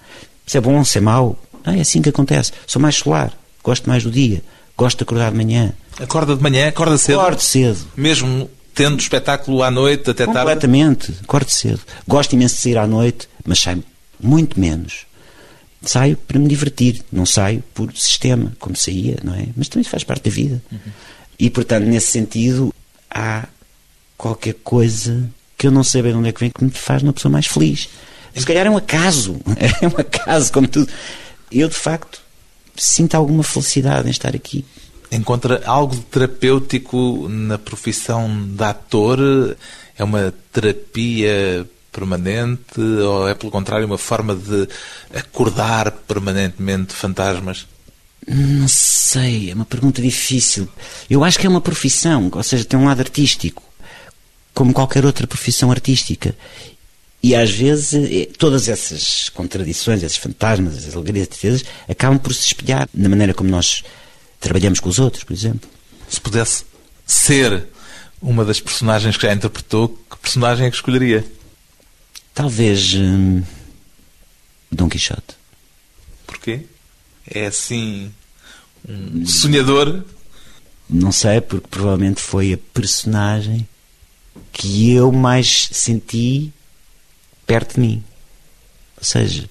Se 0.46 0.58
é 0.58 0.60
bom, 0.60 0.84
se 0.84 0.98
é 0.98 1.00
mau, 1.00 1.36
ah, 1.64 1.76
é 1.76 1.80
assim 1.80 2.00
que 2.00 2.08
acontece. 2.08 2.52
Sou 2.64 2.80
mais 2.80 2.94
solar, 2.94 3.36
gosto 3.64 3.88
mais 3.88 4.04
do 4.04 4.12
dia, 4.12 4.44
gosto 4.76 4.98
de 4.98 5.02
acordar 5.02 5.32
de 5.32 5.36
manhã. 5.36 5.72
Acorda 5.98 6.36
de 6.36 6.42
manhã, 6.42 6.68
acorda 6.68 6.96
cedo? 6.96 7.18
Acordo 7.18 7.40
cedo. 7.40 7.84
Mesmo 7.96 8.48
tendo 8.72 9.00
espetáculo 9.00 9.64
à 9.64 9.72
noite 9.72 10.08
até 10.08 10.24
tarde? 10.24 10.38
Completamente, 10.38 11.12
acordo 11.20 11.50
cedo. 11.50 11.80
Gosto 12.06 12.34
imenso 12.34 12.54
de 12.54 12.60
sair 12.60 12.78
à 12.78 12.86
noite, 12.86 13.28
mas 13.44 13.58
saio 13.58 13.82
muito 14.22 14.58
menos. 14.58 15.06
Saio 15.82 16.16
para 16.16 16.38
me 16.38 16.46
divertir, 16.46 17.02
não 17.10 17.24
saio 17.24 17.62
por 17.72 17.94
sistema, 17.96 18.52
como 18.58 18.76
saía, 18.76 19.18
não 19.24 19.34
é? 19.34 19.46
Mas 19.56 19.68
também 19.68 19.84
faz 19.84 20.04
parte 20.04 20.24
da 20.24 20.30
vida. 20.30 20.62
Uhum. 20.70 20.78
E, 21.38 21.48
portanto, 21.48 21.84
nesse 21.84 22.12
sentido, 22.12 22.74
há 23.10 23.48
qualquer 24.16 24.54
coisa 24.62 25.30
que 25.56 25.66
eu 25.66 25.70
não 25.70 25.82
sei 25.82 26.02
bem 26.02 26.12
de 26.12 26.18
onde 26.18 26.28
é 26.28 26.32
que 26.32 26.40
vem 26.40 26.50
que 26.50 26.62
me 26.62 26.70
faz 26.70 27.02
uma 27.02 27.12
pessoa 27.12 27.32
mais 27.32 27.46
feliz. 27.46 27.88
Se 28.34 28.46
calhar 28.46 28.66
é 28.66 28.70
um 28.70 28.76
acaso, 28.76 29.40
é 29.56 29.86
um 29.86 29.98
acaso, 29.98 30.52
como 30.52 30.68
tudo. 30.68 30.90
Eu, 31.50 31.68
de 31.68 31.74
facto, 31.74 32.20
sinto 32.76 33.14
alguma 33.14 33.42
felicidade 33.42 34.06
em 34.06 34.10
estar 34.10 34.34
aqui. 34.34 34.64
Encontra 35.10 35.62
algo 35.64 35.96
terapêutico 35.96 37.26
na 37.28 37.58
profissão 37.58 38.46
de 38.46 38.62
ator? 38.62 39.18
É 39.98 40.04
uma 40.04 40.32
terapia 40.52 41.66
permanente 41.92 42.80
ou 42.80 43.28
é, 43.28 43.34
pelo 43.34 43.50
contrário, 43.50 43.86
uma 43.86 43.98
forma 43.98 44.34
de 44.34 44.68
acordar 45.14 45.90
permanentemente 45.90 46.92
fantasmas? 46.94 47.66
Não 48.26 48.68
sei, 48.68 49.50
é 49.50 49.54
uma 49.54 49.64
pergunta 49.64 50.00
difícil. 50.00 50.68
Eu 51.08 51.24
acho 51.24 51.38
que 51.38 51.46
é 51.46 51.50
uma 51.50 51.60
profissão, 51.60 52.30
ou 52.32 52.42
seja, 52.42 52.64
tem 52.64 52.78
um 52.78 52.84
lado 52.84 53.00
artístico, 53.00 53.62
como 54.54 54.72
qualquer 54.72 55.04
outra 55.04 55.26
profissão 55.26 55.70
artística. 55.70 56.36
E 57.22 57.34
às 57.34 57.50
vezes 57.50 57.94
eh, 57.94 58.28
todas 58.38 58.68
essas 58.68 59.28
contradições, 59.30 60.02
esses 60.02 60.16
fantasmas, 60.16 60.78
essas 60.78 60.94
alegrias 60.94 61.28
tristezas, 61.28 61.64
acabam 61.88 62.18
por 62.18 62.32
se 62.32 62.46
espelhar 62.46 62.88
na 62.94 63.08
maneira 63.08 63.34
como 63.34 63.50
nós 63.50 63.82
trabalhamos 64.38 64.80
com 64.80 64.88
os 64.88 64.98
outros, 64.98 65.24
por 65.24 65.32
exemplo. 65.32 65.68
Se 66.08 66.20
pudesse 66.20 66.64
ser 67.06 67.66
uma 68.22 68.44
das 68.44 68.60
personagens 68.60 69.16
que 69.16 69.26
já 69.26 69.32
interpretou, 69.32 69.88
que 70.10 70.16
personagem 70.18 70.66
é 70.66 70.70
que 70.70 70.76
escolheria? 70.76 71.24
Talvez. 72.40 72.94
Hum, 72.94 73.42
Dom 74.72 74.88
Quixote. 74.88 75.36
Porquê? 76.26 76.64
É 77.30 77.46
assim. 77.46 78.10
um 78.88 79.26
sonhador? 79.26 80.02
Não 80.88 81.12
sei, 81.12 81.42
porque 81.42 81.68
provavelmente 81.68 82.20
foi 82.20 82.54
a 82.54 82.58
personagem 82.72 83.68
que 84.52 84.90
eu 84.90 85.12
mais 85.12 85.68
senti 85.70 86.50
perto 87.46 87.74
de 87.74 87.80
mim. 87.80 88.04
Ou 88.96 89.04
seja, 89.04 89.48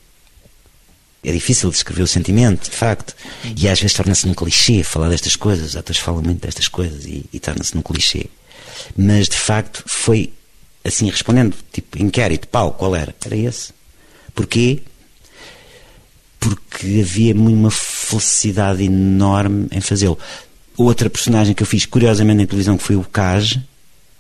é 1.24 1.32
difícil 1.32 1.70
descrever 1.70 2.02
o 2.02 2.08
sentimento, 2.08 2.72
de 2.72 2.76
facto. 2.76 3.16
E 3.56 3.70
às 3.70 3.80
vezes 3.80 3.96
torna-se 3.96 4.26
num 4.26 4.34
clichê 4.34 4.84
falar 4.84 5.10
destas 5.10 5.36
coisas. 5.36 5.70
Os 5.70 5.76
atores 5.76 6.02
falam 6.02 6.24
muito 6.24 6.42
destas 6.42 6.68
coisas 6.68 7.06
e, 7.06 7.24
e 7.32 7.40
torna-se 7.40 7.76
num 7.76 7.84
clichê. 7.84 8.26
Mas 8.98 9.30
de 9.30 9.38
facto 9.38 9.84
foi 9.86 10.34
assim 10.84 11.10
respondendo, 11.10 11.56
tipo, 11.72 12.02
inquérito, 12.02 12.48
pau, 12.48 12.72
qual 12.72 12.96
era? 12.96 13.16
Era 13.26 13.36
esse. 13.36 13.74
Porquê? 14.34 14.82
Porque 16.40 17.02
havia 17.02 17.34
uma 17.36 17.70
felicidade 17.70 18.84
enorme 18.84 19.68
em 19.72 19.82
fazê-lo. 19.82 20.18
Outra 20.78 21.10
personagem 21.10 21.54
que 21.54 21.62
eu 21.62 21.68
fiz, 21.68 21.86
curiosamente, 21.86 22.38
na 22.38 22.48
televisão, 22.48 22.78
que 22.78 22.84
foi 22.84 22.96
o 22.96 23.04
Cage, 23.04 23.62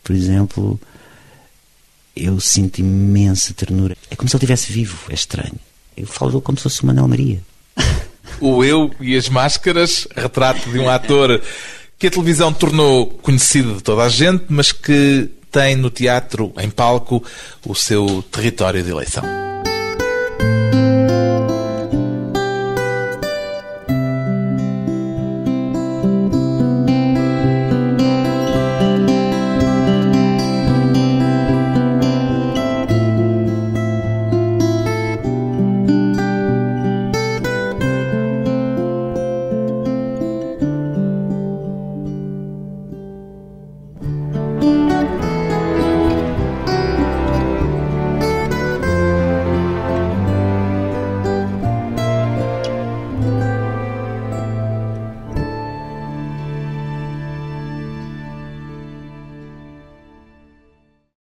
por 0.03 0.13
exemplo, 0.13 0.79
eu 2.15 2.39
sinto 2.39 2.79
imensa 2.79 3.53
ternura. 3.53 3.95
É 4.11 4.15
como 4.15 4.27
se 4.27 4.35
ele 4.35 4.43
estivesse 4.43 4.73
vivo, 4.73 4.97
é 5.09 5.13
estranho. 5.13 5.59
Eu 5.95 6.05
falo 6.05 6.31
dele 6.31 6.43
como 6.43 6.57
se 6.57 6.63
fosse 6.63 6.83
o 6.83 6.85
Manuel 6.85 7.07
Maria. 7.07 7.41
O 8.41 8.63
Eu 8.63 8.91
e 9.01 9.17
as 9.17 9.27
Máscaras, 9.27 10.07
retrato 10.15 10.69
de 10.69 10.79
um 10.79 10.87
ator 10.87 11.41
que 11.97 12.07
a 12.07 12.11
televisão 12.11 12.53
tornou 12.53 13.07
conhecido 13.07 13.75
de 13.75 13.83
toda 13.83 14.03
a 14.03 14.09
gente, 14.09 14.45
mas 14.47 14.71
que 14.71 15.29
tem 15.51 15.75
no 15.75 15.89
teatro, 15.89 16.53
em 16.57 16.69
palco, 16.69 17.23
o 17.65 17.75
seu 17.75 18.23
território 18.31 18.83
de 18.83 18.91
eleição. 18.91 19.23